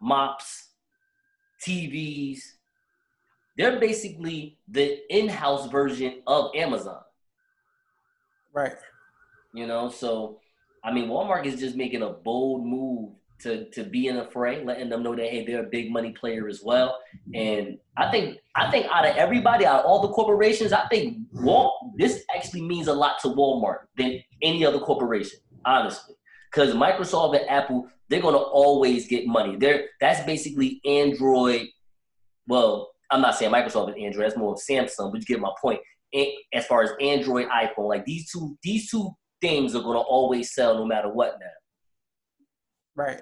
mops, 0.00 0.68
TVs. 1.66 2.38
They're 3.56 3.80
basically 3.80 4.58
the 4.68 5.00
in-house 5.12 5.68
version 5.70 6.22
of 6.28 6.50
Amazon. 6.54 7.00
Right. 8.52 8.76
You 9.52 9.66
know, 9.66 9.88
so 9.88 10.38
I 10.84 10.92
mean, 10.92 11.08
Walmart 11.08 11.46
is 11.46 11.58
just 11.58 11.74
making 11.74 12.02
a 12.02 12.10
bold 12.10 12.64
move 12.64 13.10
to 13.40 13.68
to 13.70 13.84
be 13.84 14.08
in 14.08 14.16
the 14.16 14.24
fray, 14.24 14.64
letting 14.64 14.88
them 14.88 15.02
know 15.02 15.14
that 15.14 15.30
hey, 15.30 15.44
they're 15.46 15.64
a 15.64 15.68
big 15.68 15.90
money 15.90 16.12
player 16.12 16.48
as 16.48 16.62
well. 16.62 16.98
And 17.34 17.78
I 17.96 18.10
think 18.10 18.38
I 18.54 18.70
think 18.70 18.86
out 18.92 19.06
of 19.06 19.16
everybody, 19.16 19.64
out 19.66 19.80
of 19.80 19.86
all 19.86 20.02
the 20.02 20.12
corporations, 20.12 20.72
I 20.72 20.86
think 20.88 21.18
Wal 21.32 21.92
this 21.96 22.24
actually 22.34 22.62
means 22.62 22.88
a 22.88 22.92
lot 22.92 23.18
to 23.22 23.28
Walmart 23.28 23.86
than 23.96 24.20
any 24.42 24.64
other 24.64 24.78
corporation, 24.78 25.38
honestly. 25.64 26.14
Because 26.50 26.74
Microsoft 26.74 27.38
and 27.38 27.48
Apple, 27.48 27.88
they're 28.08 28.22
gonna 28.22 28.38
always 28.38 29.06
get 29.06 29.26
money. 29.26 29.56
They're 29.56 29.86
that's 30.00 30.24
basically 30.24 30.80
Android. 30.84 31.68
Well, 32.46 32.90
I'm 33.10 33.20
not 33.20 33.36
saying 33.36 33.52
Microsoft 33.52 33.90
is 33.90 34.02
Android. 34.02 34.26
That's 34.26 34.36
more 34.36 34.52
of 34.54 34.58
Samsung, 34.58 35.12
but 35.12 35.20
you 35.20 35.26
get 35.26 35.40
my 35.40 35.52
point. 35.60 35.80
And 36.12 36.26
as 36.54 36.66
far 36.66 36.82
as 36.82 36.90
Android, 37.00 37.46
iPhone, 37.48 37.88
like 37.88 38.04
these 38.04 38.30
two, 38.30 38.56
these 38.62 38.90
two 38.90 39.10
things 39.40 39.74
are 39.74 39.82
gonna 39.82 40.00
always 40.00 40.54
sell 40.54 40.74
no 40.74 40.84
matter 40.84 41.12
what 41.12 41.38
now. 41.40 41.46
Right. 42.98 43.20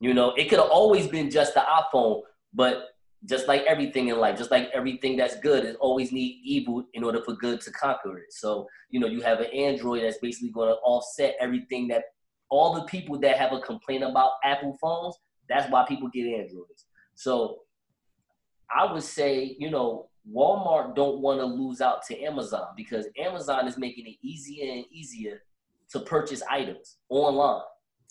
You 0.00 0.14
know, 0.14 0.32
it 0.32 0.48
could 0.48 0.58
have 0.58 0.70
always 0.70 1.06
been 1.06 1.30
just 1.30 1.52
the 1.52 1.60
iPhone, 1.60 2.22
but 2.54 2.88
just 3.26 3.46
like 3.46 3.62
everything 3.62 4.08
in 4.08 4.18
life, 4.18 4.38
just 4.38 4.50
like 4.50 4.70
everything 4.72 5.16
that's 5.16 5.38
good, 5.40 5.64
it 5.64 5.76
always 5.78 6.10
need 6.10 6.40
evil 6.42 6.84
in 6.94 7.04
order 7.04 7.20
for 7.22 7.34
good 7.34 7.60
to 7.60 7.70
conquer 7.70 8.16
it. 8.18 8.32
So, 8.32 8.66
you 8.88 8.98
know, 8.98 9.06
you 9.06 9.20
have 9.20 9.40
an 9.40 9.50
Android 9.54 10.02
that's 10.02 10.18
basically 10.18 10.50
going 10.50 10.70
to 10.70 10.76
offset 10.76 11.36
everything 11.38 11.86
that 11.88 12.04
all 12.48 12.74
the 12.74 12.84
people 12.84 13.18
that 13.20 13.36
have 13.36 13.52
a 13.52 13.60
complaint 13.60 14.04
about 14.04 14.32
Apple 14.42 14.76
phones, 14.80 15.16
that's 15.50 15.70
why 15.70 15.84
people 15.86 16.08
get 16.08 16.26
Androids. 16.26 16.86
So 17.14 17.60
I 18.74 18.90
would 18.90 19.02
say, 19.02 19.54
you 19.58 19.70
know, 19.70 20.08
Walmart 20.32 20.96
don't 20.96 21.20
want 21.20 21.40
to 21.40 21.44
lose 21.44 21.82
out 21.82 22.06
to 22.06 22.18
Amazon 22.22 22.68
because 22.74 23.06
Amazon 23.18 23.68
is 23.68 23.76
making 23.76 24.06
it 24.06 24.16
easier 24.22 24.72
and 24.72 24.84
easier 24.90 25.42
to 25.90 26.00
purchase 26.00 26.42
items 26.50 26.96
online. 27.10 27.62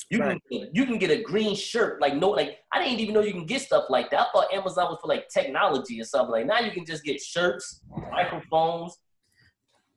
You 0.09 0.19
Right. 0.19 0.41
can 0.51 0.69
you 0.73 0.85
can 0.85 0.97
get 0.97 1.09
a 1.11 1.21
green 1.23 1.55
shirt 1.55 1.99
like 2.01 2.15
no 2.15 2.29
like 2.29 2.59
I 2.71 2.83
didn't 2.83 2.99
even 2.99 3.13
know 3.15 3.21
you 3.21 3.31
can 3.31 3.45
get 3.45 3.61
stuff 3.61 3.85
like 3.89 4.11
that. 4.11 4.19
I 4.19 4.25
thought 4.31 4.53
Amazon 4.53 4.89
was 4.91 4.99
for 5.01 5.07
like 5.07 5.27
technology 5.29 5.99
or 5.99 6.03
something. 6.03 6.31
Like 6.31 6.45
now 6.45 6.59
you 6.59 6.71
can 6.71 6.85
just 6.85 7.03
get 7.03 7.19
shirts, 7.21 7.81
microphones, 8.11 8.97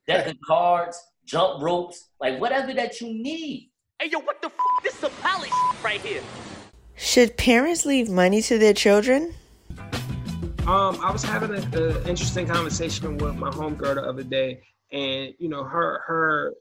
deck 0.07 0.27
of 0.27 0.37
cards, 0.47 0.99
jump 1.27 1.63
ropes, 1.63 2.11
like 2.21 2.41
whatever 2.41 2.73
that 2.75 3.01
you 3.01 3.09
need. 3.09 3.71
Hey, 4.01 4.09
yo, 4.11 4.21
what 4.21 4.41
the 4.41 4.49
f? 4.49 4.55
This 4.83 4.95
is 4.95 5.01
some 5.01 5.13
palace 5.23 5.51
right 5.83 6.01
here. 6.01 6.23
Should 6.95 7.37
parents 7.37 7.85
leave 7.85 8.09
money 8.09 8.41
to 8.43 8.59
their 8.59 8.73
children? 8.75 9.35
Um, 10.67 10.99
I 11.01 11.13
was 11.13 11.23
having 11.23 11.55
an 11.55 11.73
interesting 12.09 12.47
conversation 12.47 13.19
with 13.19 13.37
my 13.37 13.51
homegirl 13.51 13.97
the 13.97 14.03
other 14.03 14.23
day, 14.25 14.63
and 14.93 15.33
you 15.39 15.49
know, 15.49 15.63
her 15.63 16.01
her, 16.07 16.55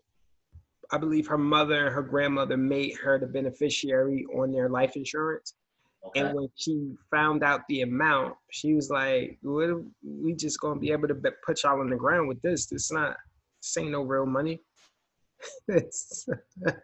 I 0.91 0.97
believe 0.97 1.27
her 1.27 1.37
mother 1.37 1.85
and 1.87 1.95
her 1.95 2.01
grandmother 2.03 2.57
made 2.57 2.95
her 2.97 3.19
the 3.19 3.27
beneficiary 3.27 4.25
on 4.37 4.51
their 4.51 4.69
life 4.69 4.95
insurance. 4.95 5.53
Okay. 6.05 6.19
And 6.21 6.35
when 6.35 6.47
she 6.55 6.91
found 7.09 7.43
out 7.43 7.61
the 7.67 7.81
amount, 7.81 8.35
she 8.51 8.73
was 8.73 8.89
like, 8.89 9.37
"What? 9.41 9.69
are 9.69 9.81
We 10.03 10.33
just 10.33 10.59
gonna 10.59 10.79
be 10.79 10.91
able 10.91 11.07
to 11.07 11.15
put 11.45 11.63
y'all 11.63 11.79
on 11.81 11.89
the 11.89 11.95
ground 11.95 12.27
with 12.27 12.41
this? 12.41 12.67
This 12.67 12.91
not, 12.91 13.17
this 13.61 13.75
ain't 13.77 13.91
no 13.91 14.01
real 14.03 14.25
money." 14.25 14.61
It's- 15.67 16.27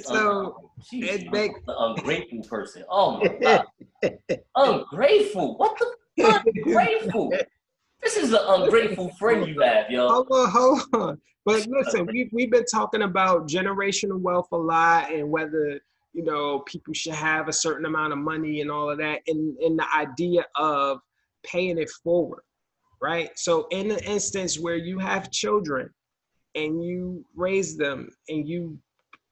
So. 0.00 0.70
She's 0.82 1.04
it 1.08 1.30
make- 1.30 1.52
an 1.68 1.74
ungrateful 1.78 2.42
person. 2.48 2.84
Oh 2.88 3.18
my 3.20 3.28
god, 3.40 3.64
ungrateful. 4.56 5.56
What 5.56 5.78
the 5.78 5.94
fuck? 6.22 6.44
ungrateful? 6.46 7.32
This 8.02 8.16
is 8.16 8.32
an 8.32 8.40
ungrateful 8.44 9.10
friend 9.10 9.46
you 9.46 9.60
have, 9.60 9.88
yo. 9.88 10.08
hold 10.08 10.26
on, 10.32 10.50
hold 10.50 10.80
on. 10.94 11.20
But 11.44 11.66
listen, 11.66 12.06
we've, 12.06 12.30
we've 12.32 12.50
been 12.50 12.64
talking 12.64 13.02
about 13.02 13.48
generational 13.48 14.20
wealth 14.20 14.48
a 14.52 14.56
lot 14.56 15.12
and 15.12 15.28
whether 15.30 15.80
you 16.12 16.24
know 16.24 16.60
people 16.60 16.94
should 16.94 17.14
have 17.14 17.48
a 17.48 17.52
certain 17.52 17.86
amount 17.86 18.12
of 18.12 18.18
money 18.18 18.60
and 18.60 18.70
all 18.70 18.90
of 18.90 18.98
that, 18.98 19.22
and 19.26 19.56
and 19.58 19.78
the 19.78 19.86
idea 19.94 20.46
of 20.56 21.00
paying 21.44 21.78
it 21.78 21.90
forward, 22.04 22.42
right? 23.00 23.30
So 23.36 23.66
in 23.70 23.88
the 23.88 24.04
instance 24.04 24.58
where 24.58 24.76
you 24.76 24.98
have 24.98 25.30
children 25.30 25.90
and 26.54 26.84
you 26.84 27.24
raise 27.34 27.76
them 27.76 28.08
and 28.28 28.46
you 28.46 28.78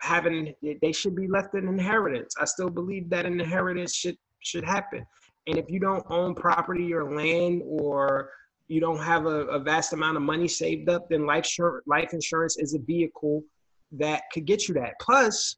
having 0.00 0.54
they 0.82 0.92
should 0.92 1.14
be 1.14 1.28
left 1.28 1.54
an 1.54 1.68
inheritance. 1.68 2.34
I 2.40 2.44
still 2.46 2.70
believe 2.70 3.10
that 3.10 3.26
an 3.26 3.40
inheritance 3.40 3.94
should 3.94 4.16
should 4.40 4.64
happen. 4.64 5.06
And 5.46 5.58
if 5.58 5.70
you 5.70 5.80
don't 5.80 6.04
own 6.10 6.34
property 6.34 6.92
or 6.94 7.14
land 7.14 7.62
or 7.64 8.30
you 8.70 8.80
don't 8.80 9.02
have 9.02 9.26
a, 9.26 9.46
a 9.46 9.58
vast 9.58 9.92
amount 9.92 10.16
of 10.16 10.22
money 10.22 10.46
saved 10.46 10.88
up, 10.88 11.08
then 11.10 11.26
life 11.26 11.44
life 11.86 12.12
insurance 12.12 12.56
is 12.56 12.72
a 12.74 12.78
vehicle 12.78 13.42
that 13.90 14.22
could 14.32 14.44
get 14.44 14.68
you 14.68 14.74
that. 14.74 14.94
Plus, 15.00 15.56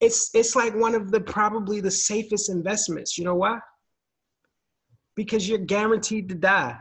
it's 0.00 0.30
it's 0.32 0.54
like 0.54 0.72
one 0.76 0.94
of 0.94 1.10
the 1.10 1.20
probably 1.20 1.80
the 1.80 1.90
safest 1.90 2.48
investments. 2.48 3.18
You 3.18 3.24
know 3.24 3.34
why? 3.34 3.58
Because 5.16 5.48
you're 5.48 5.58
guaranteed 5.58 6.28
to 6.28 6.36
die. 6.36 6.78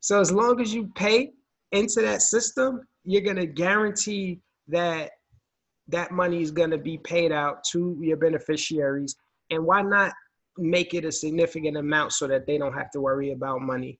So 0.00 0.20
as 0.20 0.32
long 0.32 0.58
as 0.58 0.72
you 0.72 0.90
pay 0.94 1.32
into 1.72 2.00
that 2.00 2.22
system, 2.22 2.80
you're 3.04 3.20
gonna 3.20 3.46
guarantee 3.46 4.40
that 4.68 5.10
that 5.88 6.12
money 6.12 6.40
is 6.40 6.50
gonna 6.50 6.78
be 6.78 6.96
paid 6.96 7.30
out 7.30 7.62
to 7.72 7.98
your 8.00 8.16
beneficiaries. 8.16 9.16
And 9.50 9.66
why 9.66 9.82
not 9.82 10.14
make 10.56 10.94
it 10.94 11.04
a 11.04 11.12
significant 11.12 11.76
amount 11.76 12.12
so 12.12 12.26
that 12.26 12.46
they 12.46 12.56
don't 12.56 12.72
have 12.72 12.90
to 12.92 13.02
worry 13.02 13.32
about 13.32 13.60
money? 13.60 13.98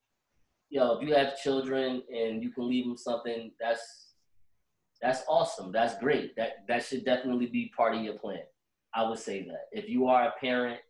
Yo, 0.70 0.98
if 0.98 1.08
you 1.08 1.14
have 1.14 1.38
children 1.38 2.02
and 2.14 2.42
you 2.42 2.50
can 2.50 2.68
leave 2.68 2.84
them 2.84 2.96
something, 2.96 3.50
that's 3.58 4.08
that's 5.00 5.22
awesome. 5.28 5.72
That's 5.72 5.98
great. 5.98 6.36
That 6.36 6.66
that 6.68 6.84
should 6.84 7.04
definitely 7.04 7.46
be 7.46 7.72
part 7.76 7.94
of 7.94 8.02
your 8.02 8.18
plan. 8.18 8.42
I 8.94 9.08
would 9.08 9.18
say 9.18 9.42
that. 9.44 9.66
If 9.72 9.88
you 9.88 10.08
are 10.08 10.28
a 10.28 10.32
parent, 10.40 10.80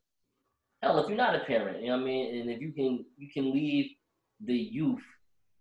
hell, 0.83 0.99
if 0.99 1.09
you're 1.09 1.17
not 1.17 1.35
a 1.35 1.45
parent, 1.45 1.81
you 1.83 1.89
know 1.89 1.97
what 1.97 2.03
I 2.03 2.07
mean, 2.07 2.41
and 2.41 2.51
if 2.51 2.61
you 2.61 2.73
can 2.73 3.05
you 3.17 3.29
can 3.33 3.53
leave 3.53 3.91
the 4.45 4.55
youth, 4.55 5.05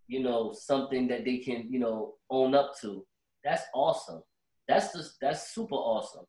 you 0.08 0.22
know, 0.22 0.54
something 0.54 1.08
that 1.10 1.26
they 1.26 1.38
can, 1.38 1.68
you 1.70 1.80
know, 1.80 2.16
own 2.30 2.56
up 2.56 2.74
to, 2.82 3.06
that's 3.44 3.64
awesome. 3.74 4.22
That's 4.68 4.94
just 4.94 5.18
that's 5.22 5.54
super 5.54 5.76
awesome. 5.76 6.26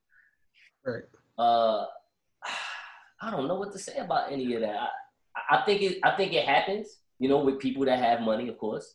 Right. 0.84 1.04
Uh 1.38 1.84
I 3.20 3.30
don't 3.30 3.48
know 3.48 3.56
what 3.56 3.72
to 3.72 3.78
say 3.78 3.96
about 3.96 4.32
any 4.32 4.54
of 4.54 4.60
that. 4.60 4.88
I, 5.36 5.58
I 5.58 5.64
think 5.64 5.82
it 5.82 5.98
I 6.04 6.16
think 6.16 6.32
it 6.32 6.46
happens, 6.46 6.98
you 7.18 7.28
know, 7.28 7.38
with 7.38 7.58
people 7.58 7.84
that 7.84 7.98
have 7.98 8.20
money, 8.20 8.48
of 8.48 8.58
course. 8.58 8.94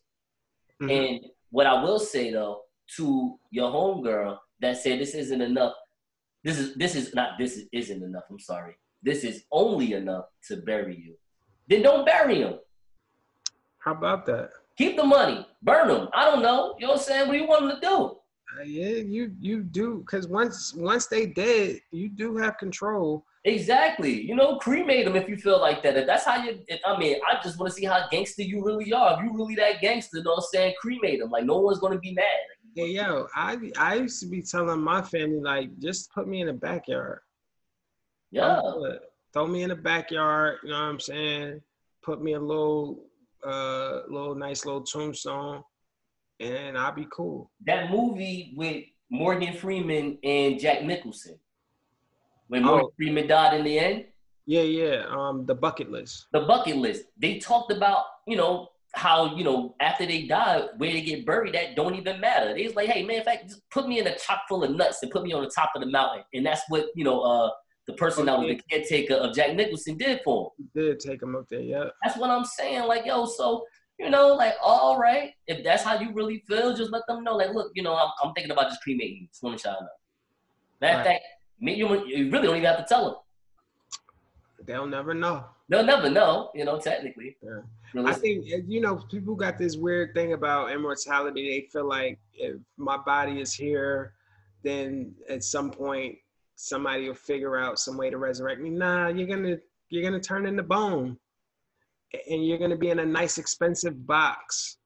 Mhm. 0.81 0.91
And 0.91 1.25
what 1.49 1.67
I 1.67 1.81
will 1.83 1.99
say 1.99 2.31
though, 2.31 2.61
to 2.97 3.39
your 3.51 3.71
homegirl 3.71 4.37
that 4.59 4.77
said 4.77 4.99
this 4.99 5.13
isn't 5.15 5.41
enough, 5.41 5.73
this 6.43 6.57
is 6.59 6.75
this 6.75 6.95
is 6.95 7.13
not 7.13 7.37
this 7.39 7.57
is, 7.57 7.67
isn't 7.71 8.03
enough. 8.03 8.23
I'm 8.29 8.39
sorry. 8.39 8.75
This 9.01 9.23
is 9.23 9.43
only 9.51 9.93
enough 9.93 10.25
to 10.47 10.57
bury 10.57 10.95
you. 10.97 11.15
Then 11.67 11.81
don't 11.81 12.05
bury 12.05 12.41
him. 12.41 12.59
How 13.79 13.93
about 13.93 14.25
that? 14.27 14.49
Keep 14.77 14.97
the 14.97 15.03
money. 15.03 15.45
Burn 15.61 15.87
them. 15.87 16.07
I 16.13 16.25
don't 16.25 16.41
know. 16.41 16.75
You 16.79 16.87
know 16.87 16.93
what 16.93 16.99
I'm 17.01 17.05
saying? 17.05 17.27
What 17.27 17.33
do 17.33 17.39
you 17.39 17.47
want 17.47 17.67
them 17.67 17.79
to 17.79 17.81
do? 17.81 18.17
Uh, 18.57 18.63
yeah, 18.63 18.97
you 18.97 19.35
you 19.39 19.63
do 19.63 19.99
because 19.99 20.27
once 20.27 20.73
once 20.73 21.07
they 21.07 21.25
dead, 21.25 21.79
you 21.91 22.09
do 22.09 22.37
have 22.37 22.57
control. 22.57 23.25
Exactly. 23.45 24.21
You 24.21 24.35
know, 24.35 24.57
cremate 24.57 25.05
them 25.05 25.17
if 25.17 25.27
you 25.27 25.35
feel 25.35 25.59
like 25.59 25.83
that. 25.83 25.97
If 25.97 26.07
that's 26.07 26.23
how 26.23 26.41
you, 26.41 26.59
if, 26.67 26.79
I 26.85 26.97
mean, 26.97 27.17
I 27.29 27.41
just 27.43 27.59
want 27.59 27.71
to 27.71 27.75
see 27.77 27.85
how 27.85 28.07
gangster 28.09 28.41
you 28.41 28.63
really 28.63 28.93
are. 28.93 29.17
If 29.17 29.25
you 29.25 29.33
really 29.35 29.55
that 29.55 29.81
gangster, 29.81 30.19
you 30.19 30.23
know 30.23 30.31
what 30.31 30.37
I'm 30.37 30.47
saying? 30.53 30.75
Cremate 30.79 31.19
them. 31.19 31.29
Like, 31.29 31.43
no 31.43 31.57
one's 31.57 31.79
going 31.79 31.93
to 31.93 31.99
be 31.99 32.13
mad. 32.13 32.23
Yeah, 32.75 32.85
yo, 32.85 33.27
I 33.35 33.57
I 33.77 33.95
used 33.95 34.19
to 34.21 34.27
be 34.27 34.41
telling 34.41 34.81
my 34.81 35.01
family 35.01 35.39
like, 35.39 35.77
just 35.79 36.11
put 36.11 36.27
me 36.27 36.41
in 36.41 36.47
the 36.47 36.53
backyard. 36.53 37.19
Yeah. 38.31 38.61
Throw 39.31 39.45
me 39.45 39.61
in 39.63 39.69
the 39.69 39.75
backyard. 39.75 40.59
You 40.63 40.69
know 40.69 40.79
what 40.79 40.85
I'm 40.85 40.99
saying? 40.99 41.61
Put 42.01 42.21
me 42.21 42.33
a 42.33 42.39
little 42.39 43.05
uh 43.45 44.01
little 44.09 44.35
nice 44.35 44.65
little 44.65 44.81
tombstone, 44.81 45.63
and 46.39 46.77
I'll 46.77 46.95
be 46.95 47.07
cool. 47.11 47.51
That 47.65 47.91
movie 47.91 48.53
with 48.55 48.85
Morgan 49.11 49.53
Freeman 49.53 50.17
and 50.23 50.59
Jack 50.59 50.83
Nicholson. 50.83 51.37
When 52.47 52.65
Oh. 52.67 52.91
Freeman 52.97 53.27
died 53.27 53.57
in 53.57 53.63
the 53.65 53.79
end, 53.79 54.05
Yeah, 54.45 54.61
yeah. 54.63 55.05
Um, 55.09 55.45
the 55.45 55.55
bucket 55.55 55.89
list. 55.89 56.27
the 56.33 56.41
bucket 56.41 56.75
list. 56.77 57.05
They 57.17 57.39
talked 57.39 57.71
about, 57.71 58.03
you 58.27 58.35
know, 58.35 58.69
how, 58.95 59.35
you 59.35 59.43
know, 59.43 59.73
after 59.79 60.05
they 60.05 60.27
die, 60.27 60.67
where 60.77 60.91
they 60.91 61.01
get 61.01 61.25
buried, 61.25 61.53
that 61.55 61.75
don't 61.75 61.95
even 61.95 62.19
matter. 62.19 62.53
They 62.53 62.63
was 62.67 62.75
like, 62.75 62.89
hey, 62.89 63.03
man, 63.03 63.17
in 63.17 63.23
fact, 63.23 63.47
just 63.49 63.61
put 63.71 63.87
me 63.87 63.99
in 63.99 64.05
a 64.07 64.15
chock 64.17 64.41
full 64.47 64.63
of 64.63 64.71
nuts 64.75 65.01
and 65.01 65.09
put 65.11 65.23
me 65.23 65.31
on 65.33 65.43
the 65.43 65.49
top 65.49 65.71
of 65.75 65.81
the 65.81 65.87
mountain. 65.87 66.23
And 66.33 66.45
that's 66.45 66.61
what, 66.69 66.87
you 66.93 67.03
know, 67.03 67.21
uh, 67.21 67.49
the 67.87 67.93
person 67.93 68.25
that 68.27 68.37
was 68.37 68.47
the 68.49 68.61
caretaker 68.69 69.15
of 69.15 69.33
Jack 69.33 69.55
Nicholson 69.55 69.97
did 69.97 70.21
for 70.23 70.51
him. 70.59 70.69
Did 70.75 70.99
take 70.99 71.21
him 71.23 71.35
up 71.35 71.45
there? 71.49 71.61
Yeah. 71.61 71.85
That's 72.03 72.17
what 72.17 72.29
I'm 72.29 72.45
saying. 72.45 72.83
Like, 72.87 73.05
yo, 73.05 73.25
so, 73.25 73.65
you 73.97 74.09
know, 74.09 74.35
like, 74.35 74.53
all 74.61 74.97
right, 74.99 75.31
if 75.47 75.63
that's 75.63 75.83
how 75.83 75.99
you 75.99 76.13
really 76.13 76.43
feel, 76.47 76.75
just 76.75 76.91
let 76.91 77.01
them 77.07 77.23
know. 77.23 77.35
Like, 77.35 77.53
look, 77.53 77.71
you 77.75 77.81
know, 77.83 77.95
I'm, 77.95 78.09
I'm 78.23 78.33
thinking 78.33 78.51
about 78.51 78.69
just 78.69 78.81
cremating 78.83 79.17
you. 79.21 79.27
Just 79.27 79.41
want 79.43 79.57
to 79.59 79.69
y'all 79.69 79.81
know. 79.81 79.87
Matter 80.81 80.99
of 80.99 81.05
fact, 81.05 81.23
you, 81.71 82.05
you 82.05 82.29
really 82.29 82.47
don't 82.47 82.57
even 82.57 82.63
have 82.63 82.77
to 82.77 82.85
tell 82.87 83.05
them. 83.05 83.15
They'll 84.65 84.87
never 84.87 85.13
know. 85.13 85.45
They'll 85.69 85.85
never 85.85 86.09
know, 86.09 86.51
you 86.53 86.65
know, 86.65 86.79
technically. 86.79 87.37
Yeah. 87.41 87.61
I 88.05 88.13
think 88.13 88.45
uh, 88.51 88.57
you 88.67 88.81
know 88.81 88.97
people 89.09 89.35
got 89.35 89.57
this 89.57 89.77
weird 89.77 90.13
thing 90.13 90.33
about 90.33 90.71
immortality. 90.71 91.49
They 91.49 91.67
feel 91.67 91.87
like 91.87 92.19
if 92.33 92.55
my 92.77 92.97
body 92.97 93.39
is 93.39 93.53
here, 93.53 94.13
then 94.63 95.13
at 95.29 95.43
some 95.43 95.69
point 95.69 96.17
somebody 96.55 97.07
will 97.07 97.15
figure 97.15 97.57
out 97.57 97.79
some 97.79 97.97
way 97.97 98.09
to 98.09 98.17
resurrect 98.17 98.61
me. 98.61 98.69
Nah, 98.69 99.07
you're 99.09 99.27
gonna 99.27 99.57
you're 99.89 100.03
gonna 100.03 100.19
turn 100.19 100.45
into 100.45 100.63
bone, 100.63 101.17
and 102.29 102.45
you're 102.45 102.57
gonna 102.57 102.77
be 102.77 102.89
in 102.89 102.99
a 102.99 103.05
nice 103.05 103.37
expensive 103.37 104.05
box. 104.07 104.77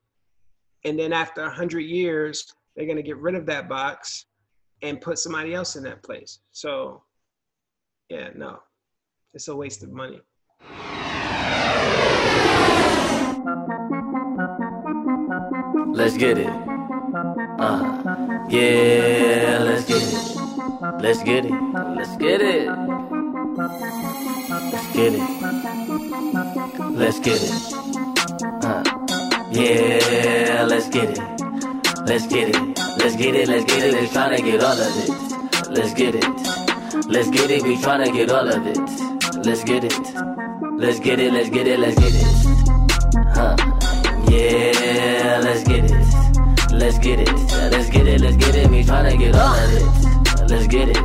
And 0.86 1.00
then 1.00 1.14
after 1.14 1.42
a 1.42 1.50
hundred 1.50 1.82
years, 1.82 2.54
they're 2.76 2.88
gonna 2.88 3.02
get 3.02 3.18
rid 3.18 3.36
of 3.36 3.46
that 3.48 3.70
box 3.70 4.27
and 4.82 5.02
put 5.02 5.20
somebody 5.20 5.54
else 5.54 5.76
in 5.76 5.84
that 5.84 6.04
place. 6.04 6.40
So, 6.52 7.04
yeah, 8.10 8.30
no, 8.36 8.60
it's 9.34 9.48
a 9.48 9.56
waste 9.56 9.84
of 9.84 9.92
money. 9.92 10.22
Let's 15.94 16.18
get 16.18 16.38
it. 16.38 16.48
Uh, 17.60 18.48
yeah, 18.50 19.60
let's 19.64 19.86
get 19.86 20.02
it. 20.02 20.38
Let's 21.02 21.24
get 21.24 21.46
it. 21.46 21.52
Let's 21.96 22.18
get 22.18 22.42
it. 22.42 22.68
Let's 24.72 24.92
get 24.94 25.14
it. 25.14 25.22
Let's 26.92 27.20
get 27.20 27.42
it. 27.42 27.52
Uh, 28.64 28.84
yeah, 29.52 30.66
let's 30.68 30.88
get 30.90 31.18
it. 31.18 31.20
Let's 32.06 32.28
get 32.28 32.56
it. 32.56 32.87
Let's 33.00 33.16
get 33.16 33.36
it. 33.36 33.48
Let's 33.48 33.66
get 33.66 33.84
it. 33.84 33.94
Let's 33.94 34.14
try 34.14 34.36
to 34.36 34.42
get 34.42 34.64
all 34.64 34.80
of 34.80 34.98
it. 35.04 35.70
Let's 35.72 35.94
get 35.94 36.16
it. 36.16 36.26
Let's 37.08 37.30
get 37.30 37.52
it. 37.52 37.64
We 37.64 37.82
trying 37.82 38.06
to 38.06 38.12
get 38.12 38.32
all 38.32 38.48
of 38.48 38.68
it. 38.68 38.78
Let's 39.46 39.64
get 39.64 39.84
it. 39.84 39.94
Let's 40.78 41.00
get 41.00 41.20
it, 41.20 41.34
let's 41.34 41.50
get 41.50 41.68
it, 41.68 41.80
let's 41.80 41.96
get 41.96 42.14
it. 42.14 42.24
Huh. 43.34 43.56
Yeah, 44.30 45.42
let's 45.44 45.64
get 45.64 45.86
it. 45.86 46.72
Let's 46.72 47.00
get 47.00 47.20
it. 47.20 47.34
Let's 47.72 47.90
get 47.90 48.08
it, 48.08 48.22
let's 48.22 48.38
get 48.38 48.56
it. 48.56 48.70
Me 48.70 48.84
tryna 48.84 49.18
get 49.18 49.36
all 49.36 49.56
of 49.56 49.74
it. 49.74 50.50
Let's 50.50 50.68
get 50.68 50.90
it. 50.90 50.98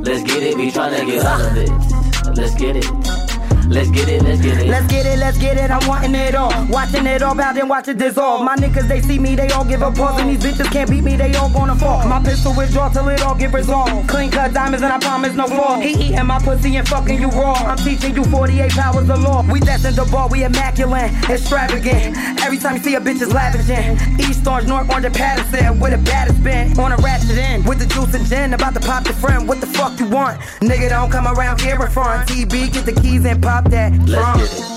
Let's 0.00 0.22
get 0.22 0.42
it. 0.42 0.56
Me 0.56 0.70
tryna 0.70 1.04
get 1.06 1.26
all 1.26 1.40
of 1.40 1.56
it. 1.56 2.36
Let's 2.38 2.54
get 2.54 2.76
it. 2.76 3.25
Let's 3.68 3.90
get 3.90 4.08
it, 4.08 4.22
let's 4.22 4.40
get 4.40 4.58
it. 4.58 4.68
Let's 4.68 4.86
get 4.86 5.06
it, 5.06 5.18
let's 5.18 5.38
get 5.38 5.56
it. 5.56 5.70
I'm 5.70 5.86
wanting 5.88 6.14
it 6.14 6.34
all. 6.34 6.52
Watching 6.68 7.06
it 7.06 7.22
all 7.22 7.38
out 7.40 7.58
and 7.58 7.68
watch 7.68 7.88
it 7.88 7.98
dissolve. 7.98 8.44
My 8.44 8.54
niggas, 8.56 8.86
they 8.86 9.00
see 9.00 9.18
me, 9.18 9.34
they 9.34 9.48
all 9.48 9.64
give 9.64 9.82
a 9.82 9.90
pause. 9.90 10.20
And 10.20 10.30
these 10.30 10.38
bitches 10.38 10.70
can't 10.70 10.88
beat 10.88 11.02
me, 11.02 11.16
they 11.16 11.34
all 11.34 11.50
gonna 11.50 11.74
fall. 11.74 12.06
My 12.06 12.22
pistol 12.22 12.54
withdraw 12.56 12.88
till 12.90 13.08
it 13.08 13.22
all 13.22 13.34
get 13.34 13.52
resolved. 13.52 14.08
Clean 14.08 14.30
cut 14.30 14.54
diamonds 14.54 14.82
and 14.82 14.92
I 14.92 14.98
promise 14.98 15.34
no 15.34 15.46
flaw. 15.46 15.80
He 15.80 15.90
eating 15.90 16.26
my 16.26 16.38
pussy 16.38 16.76
and 16.76 16.88
fucking 16.88 17.20
you 17.20 17.28
raw. 17.28 17.54
I'm 17.54 17.76
teaching 17.78 18.14
you 18.14 18.24
48 18.24 18.70
powers 18.70 19.10
of 19.10 19.20
law. 19.20 19.42
We 19.50 19.58
destined 19.60 19.96
the 19.96 20.04
ball, 20.04 20.28
we 20.28 20.44
immaculate, 20.44 21.10
extravagant. 21.28 22.16
Every 22.42 22.58
time 22.58 22.76
you 22.76 22.82
see 22.82 22.94
a 22.94 23.00
bitch 23.00 23.20
is 23.20 23.32
lavishing. 23.32 23.98
East 24.20 24.46
Orange, 24.46 24.68
North 24.68 24.88
Orange, 24.90 25.12
Paterson. 25.14 25.80
With 25.80 25.92
a 25.92 25.98
baddest 25.98 26.42
been 26.44 26.78
on 26.78 26.92
a 26.92 26.96
ratchet 26.96 27.36
end. 27.36 27.66
With 27.66 27.80
the 27.80 27.86
juice 27.86 28.14
and 28.14 28.24
gin, 28.26 28.54
about 28.54 28.74
to 28.74 28.80
pop 28.80 29.04
the 29.04 29.12
friend. 29.12 29.48
What 29.48 29.60
the 29.60 29.66
fuck 29.66 29.98
you 29.98 30.06
want? 30.06 30.40
Nigga, 30.60 30.90
don't 30.90 31.10
come 31.10 31.26
around 31.26 31.60
here 31.60 31.82
in 31.82 31.90
front. 31.90 32.28
TB, 32.28 32.72
get 32.72 32.86
the 32.86 32.92
keys 32.92 33.24
and 33.24 33.42
pop 33.42 33.55
that. 33.64 33.92
Let's 34.06 34.38
get 34.38 34.52
it. 34.52 34.76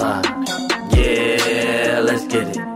Uh, 0.00 0.22
yeah, 0.96 2.00
let's 2.02 2.24
get 2.26 2.48
it. 2.48 2.74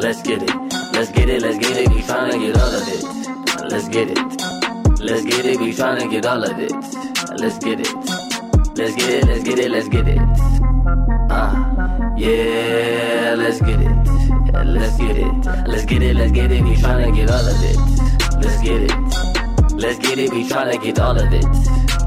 Let's 0.00 0.22
get 0.22 0.42
it. 0.42 0.54
Let's 0.92 1.10
get 1.12 1.28
it. 1.28 1.42
Let's 1.42 1.58
get 1.58 1.76
it. 1.76 1.88
We 1.90 2.00
tryna 2.02 2.40
get 2.40 2.56
all 2.56 2.74
of 2.74 2.88
it. 2.88 3.70
Let's 3.70 3.88
get 3.88 4.10
it. 4.10 4.18
Let's 5.00 5.24
get 5.24 5.46
it. 5.46 5.60
We 5.60 5.72
tryna 5.72 6.10
get 6.10 6.26
all 6.26 6.42
of 6.42 6.58
it. 6.58 6.72
Let's 7.38 7.58
get 7.58 7.80
it. 7.80 7.92
Let's 8.76 8.94
get 8.96 9.10
it. 9.10 9.26
Let's 9.26 9.44
get 9.44 9.58
it. 9.58 9.70
Let's 9.70 9.88
get 9.88 10.08
it. 10.08 10.18
Uh, 11.30 12.14
yeah, 12.16 13.34
let's 13.36 13.60
get 13.60 13.80
it. 13.80 13.96
Let's 14.64 14.96
get 14.96 15.16
it. 15.16 15.32
Let's 15.66 15.84
get 15.84 16.02
it. 16.02 16.16
Let's 16.16 16.32
get 16.32 16.50
it. 16.50 16.62
We 16.64 16.74
tryna 16.76 17.14
get 17.14 17.30
all 17.30 17.46
of 17.46 17.62
it. 17.62 17.76
Let's 18.42 18.60
get 18.62 18.82
it. 18.82 19.74
Let's 19.74 19.98
get 19.98 20.18
it. 20.18 20.32
We 20.32 20.44
tryna 20.44 20.82
get 20.82 20.98
all 20.98 21.18
of 21.18 21.32
it. 21.32 21.44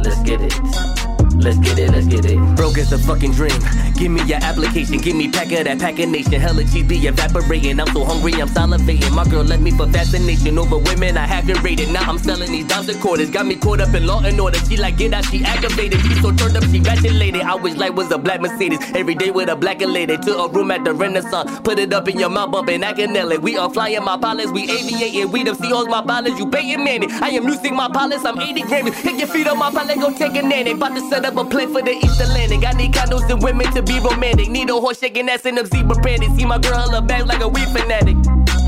Let's 0.04 0.22
get 0.24 0.42
it. 0.42 1.13
Let's 1.44 1.58
get 1.58 1.78
it, 1.78 1.92
let's 1.92 2.08
get 2.08 2.24
it. 2.26 2.38
Broke 2.56 2.78
is 2.78 2.94
a 2.94 2.98
fucking 2.98 3.34
dream. 3.34 3.60
Give 3.96 4.10
me 4.10 4.24
your 4.24 4.40
application, 4.42 4.98
give 5.00 5.16
me 5.16 5.30
pack 5.30 5.52
of 5.52 5.66
that 5.66 5.80
packin' 5.80 6.12
nation. 6.12 6.40
Hella 6.40 6.64
cheese 6.64 6.88
be 6.88 6.98
evaporating. 7.06 7.80
I'm 7.82 7.88
so 7.88 8.06
hungry, 8.06 8.34
I'm 8.34 8.48
salivating. 8.48 9.12
My 9.12 9.26
girl 9.26 9.44
left 9.44 9.62
me 9.62 9.72
for 9.72 9.88
fascination 9.88 10.58
over 10.58 10.78
women 10.78 11.18
I 11.18 11.26
haven't 11.26 11.62
rated. 11.62 11.90
Now 11.92 12.10
I'm 12.10 12.18
selling 12.18 12.52
these 12.52 12.68
dimes 12.68 12.88
and 12.88 13.02
quarters. 13.02 13.30
Got 13.30 13.46
me 13.46 13.56
caught 13.56 13.82
up 13.82 13.94
in 13.94 14.08
law 14.08 14.22
and 14.24 14.40
order. 14.40 14.58
She 14.60 14.78
like 14.78 14.98
get 14.98 15.14
out, 15.14 15.26
she 15.26 15.44
activated. 15.44 16.00
She 16.02 16.16
so 16.16 16.32
turned 16.32 16.56
up, 16.56 16.64
she 16.64 16.80
congratulated. 16.80 17.42
I 17.42 17.56
wish 17.56 17.76
life 17.76 17.94
was 17.94 18.12
a 18.12 18.18
black 18.18 18.42
Mercedes. 18.42 18.80
Every 18.96 19.16
day 19.16 19.32
with 19.32 19.50
a 19.50 19.56
black 19.56 19.82
lady. 19.82 20.18
To 20.18 20.38
a 20.38 20.50
room 20.50 20.72
at 20.72 20.84
the 20.86 20.94
Renaissance. 20.94 21.60
Put 21.60 21.80
it 21.80 21.92
up 21.92 22.08
in 22.08 22.20
your 22.20 22.30
mouth, 22.30 22.54
up 22.56 22.70
and 22.70 22.86
I 22.86 22.94
can 22.94 23.12
nail 23.12 23.32
it. 23.32 23.42
We 23.42 23.58
are 23.58 23.70
flying 23.70 24.04
my 24.04 24.18
pilots, 24.18 24.52
we 24.52 24.64
aviating. 24.64 25.32
We 25.32 25.44
the 25.44 25.52
Seahawks, 25.52 25.90
my 25.90 26.02
pilots, 26.02 26.40
you 26.40 26.50
paying 26.50 26.80
money. 26.80 27.08
I 27.22 27.30
am 27.30 27.44
losing 27.46 27.76
my 27.76 27.90
pilots, 27.90 28.24
I'm 28.24 28.40
80 28.40 28.62
Grammys. 28.62 28.94
Hit 28.96 29.18
your 29.18 29.28
feet 29.28 29.48
on 29.48 29.58
my 29.58 29.72
pilot, 29.72 30.00
go 30.00 30.14
take 30.14 30.36
a 30.36 30.42
nanny. 30.42 30.72
About 30.72 30.96
to 30.96 31.10
set 31.10 31.26
up 31.26 31.33
a 31.38 31.46
plane 31.46 31.72
for 31.72 31.82
the 31.82 31.92
East 31.92 32.20
Atlantic. 32.20 32.66
I 32.66 32.72
need 32.74 32.94
condos 32.94 33.30
and 33.30 33.42
women 33.42 33.72
to 33.74 33.82
be 33.82 34.00
romantic. 34.00 34.50
Need 34.50 34.70
a 34.70 34.74
horse 34.74 35.00
shaking 35.00 35.30
ass 35.30 35.46
in 35.46 35.56
them 35.56 35.66
zebra 35.66 35.96
panties. 36.02 36.36
See 36.36 36.46
my 36.46 36.58
girl 36.60 36.90
her 36.92 37.02
bag 37.02 37.26
like 37.26 37.42
a 37.42 37.48
weed 37.48 37.68
fanatic. 37.70 38.16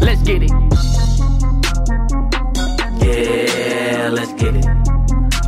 Let's 0.02 0.22
get 0.24 0.44
it. 0.44 0.52
Yeah, 3.02 4.10
let's 4.12 4.34
get 4.34 4.56
it. 4.56 4.66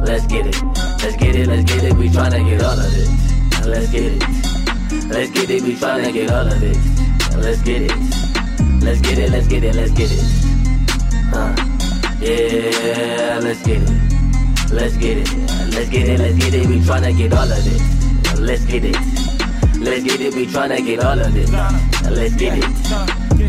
Let's 0.01 0.25
get 0.27 0.47
it. 0.47 0.61
Let's 1.01 1.15
get 1.17 1.35
it. 1.35 1.47
Let's 1.47 1.63
get 1.63 1.83
it. 1.83 1.93
We 1.95 2.09
tryna 2.09 2.47
get 2.47 2.63
all 2.63 2.79
of 2.79 2.93
it. 2.93 3.65
Let's 3.65 3.91
get 3.91 4.03
it. 4.03 4.23
Let's 5.09 5.31
get 5.31 5.49
it. 5.49 5.61
We 5.63 5.75
tryna 5.75 6.13
get 6.13 6.31
all 6.31 6.47
of 6.47 6.63
it. 6.63 6.77
Let's 7.37 7.61
get 7.61 7.81
it. 7.83 7.91
Let's 8.81 9.01
get 9.01 9.17
it. 9.17 9.31
Let's 9.31 9.47
get 9.47 9.63
it. 9.63 9.75
Let's 9.75 9.91
get 9.91 10.11
it. 10.11 10.23
Huh. 11.31 11.55
Yeah, 12.19 13.39
let's 13.41 13.63
get 13.63 13.81
it. 13.81 14.16
Let's 14.71 14.97
get 14.97 15.17
it. 15.17 15.33
Let's 15.73 15.89
get 15.89 16.07
it. 16.09 16.19
Let's 16.19 16.37
get 16.37 16.53
it. 16.53 16.67
We 16.67 16.79
tryna 16.79 17.17
get 17.17 17.33
all 17.33 17.51
of 17.51 17.65
it. 17.65 18.39
Let's 18.39 18.65
get 18.65 18.83
it. 18.85 18.95
Let's 19.79 20.03
get 20.03 20.21
it. 20.21 20.35
We 20.35 20.45
tryna 20.45 20.85
get 20.85 21.03
all 21.03 21.19
of 21.19 21.35
it. 21.35 21.49
Let's 22.09 22.35
get 22.35 22.57
it. 22.57 22.63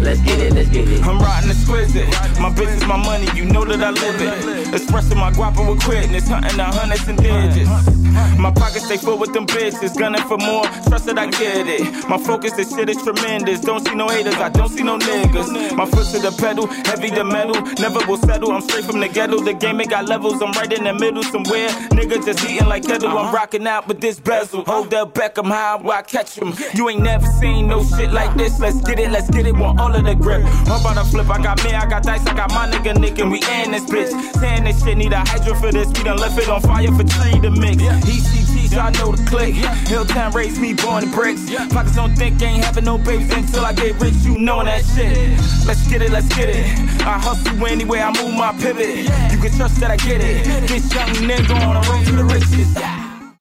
Let's 0.03 0.21
get 0.21 0.39
it. 0.41 0.53
Let's 0.53 0.69
get 0.69 0.89
it. 0.89 1.03
I'm 1.05 1.19
riding 1.19 1.51
exquisite. 1.51 2.09
My 2.41 2.51
business, 2.55 2.87
my 2.87 2.97
money, 2.97 3.27
you 3.35 3.45
know 3.45 3.65
that 3.65 3.83
I 3.83 3.91
live 3.91 4.21
it. 4.21 4.75
Expressing 4.75 5.19
my 5.19 5.33
guapo 5.33 5.73
with 5.73 5.83
quickness, 5.83 6.29
hunting 6.29 6.57
the 6.57 6.65
hundreds 6.65 7.09
and 7.09 7.19
digits. 7.19 8.08
My 8.39 8.53
pockets 8.53 8.87
stay 8.87 8.97
full 8.97 9.19
with 9.19 9.33
them 9.33 9.47
bitches, 9.47 9.99
gunning 9.99 10.23
for 10.23 10.39
more. 10.39 10.65
Trust 10.89 11.07
that 11.07 11.19
I 11.19 11.27
get 11.27 11.67
it. 11.67 12.09
My 12.09 12.19
focus, 12.19 12.53
this 12.53 12.75
shit 12.75 12.89
is 12.89 13.03
tremendous. 13.03 13.61
Don't 13.61 13.87
see 13.87 13.95
no 13.95 14.09
haters, 14.09 14.37
I 14.37 14.49
don't 14.49 14.69
see 14.69 14.83
no 14.83 14.99
niggas. 14.99 15.77
My 15.77 15.87
foot 15.87 16.07
to 16.13 16.19
the 16.19 16.33
pedal, 16.39 16.67
heavy 16.67 17.11
the 17.11 17.25
metal, 17.25 17.61
never 17.81 18.01
will 18.07 18.19
settle. 18.19 18.53
I'm 18.53 18.63
straight 18.63 18.85
from 18.85 19.01
the 19.01 19.09
ghetto. 19.09 19.41
The 19.41 19.55
game 19.55 19.81
it 19.81 19.91
got 19.91 20.07
levels. 20.07 20.41
I'm 20.41 20.53
right 20.53 20.73
in 20.73 20.85
the 20.85 20.95
middle 20.95 21.23
somewhere. 21.23 21.69
Nigga 21.91 22.25
just 22.25 22.45
eating 22.45 22.69
like 22.69 22.85
kettle. 22.85 23.09
I'm 23.09 23.17
uh-huh. 23.17 23.37
rocking 23.37 23.67
out 23.67 23.89
with 23.89 24.01
this 24.01 24.21
bezel. 24.21 24.65
Hold 24.65 24.95
up, 24.95 25.15
Beckham 25.15 25.47
high 25.47 25.77
where 25.77 25.99
I 25.99 26.03
catch 26.03 26.39
him. 26.39 26.55
You 26.75 26.89
ain't 26.89 27.03
never 27.03 27.27
seen 27.41 27.69
no 27.69 27.83
shit 27.85 28.13
like 28.13 28.35
this. 28.37 28.59
Let's 28.61 28.81
get 28.83 28.99
it, 28.99 29.11
let's 29.11 29.31
get 29.31 29.47
it. 29.47 29.57
Want 29.57 29.81
all 29.81 29.95
of 29.95 30.05
the 30.05 30.15
grip. 30.15 30.45
I'm 30.45 30.81
about 30.81 30.95
to 30.95 31.05
flip. 31.11 31.29
I 31.29 31.43
got 31.43 31.63
me, 31.65 31.73
I 31.73 31.89
got 31.89 32.03
dice, 32.03 32.27
I 32.27 32.35
got 32.35 32.51
my 32.51 32.69
nigga 32.69 32.99
Nick, 32.99 33.19
and 33.19 33.31
we 33.31 33.39
in 33.39 33.73
this 33.73 33.85
bitch. 33.85 34.11
Saying 34.41 34.65
this 34.65 34.83
shit 34.85 34.97
need 34.97 35.13
a 35.13 35.21
hydro 35.21 35.55
for 35.55 35.73
this. 35.73 35.89
We 35.89 36.05
done 36.05 36.19
left 36.19 36.39
it 36.39 36.49
on 36.49 36.61
fire 36.61 36.93
for 36.93 37.05
tree 37.05 37.41
to 37.41 37.51
mix. 37.51 37.83
ECTs, 38.09 38.73
y'all 38.75 38.91
know 38.93 39.15
the 39.15 39.23
click. 39.29 39.55
Hilltown 39.87 40.33
raised 40.35 40.61
me, 40.61 40.73
born 40.75 41.05
in 41.05 41.11
bricks. 41.11 41.51
Pockets 41.73 41.95
don't 41.95 42.15
think 42.17 42.41
ain't 42.43 42.65
having 42.65 42.85
no 42.85 42.99
babies 42.99 43.33
until 43.33 43.65
I 43.65 43.73
get 43.73 44.01
rich. 44.01 44.15
You 44.23 44.39
know 44.39 44.65
that 44.65 44.85
shit. 44.85 45.39
Let's 45.67 45.87
get 45.89 46.03
it, 46.03 46.11
let's 46.11 46.29
get 46.35 46.49
it. 46.49 46.67
I 47.07 47.19
hustle 47.19 47.67
anywhere 47.67 48.03
I 48.05 48.13
move 48.23 48.35
my 48.35 48.53
pivot. 48.53 49.05
You 49.33 49.39
can 49.39 49.53
trust 49.57 49.81
that 49.81 49.91
I 49.91 49.97
get 49.97 50.21
it. 50.23 50.45
This 50.69 50.93
young 50.95 51.09
nigga 51.29 51.55
on 51.67 51.81
the 51.81 51.89
road 51.91 52.05
to 52.07 52.13
the 52.13 52.25
riches. 52.25 52.75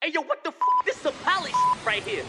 Hey 0.02 0.12
yo, 0.12 0.22
what 0.22 0.44
the 0.44 0.50
f? 0.50 0.56
This 0.84 0.96
is 0.96 1.02
some 1.02 1.14
poly 1.24 1.52
right 1.84 2.02
here. 2.02 2.24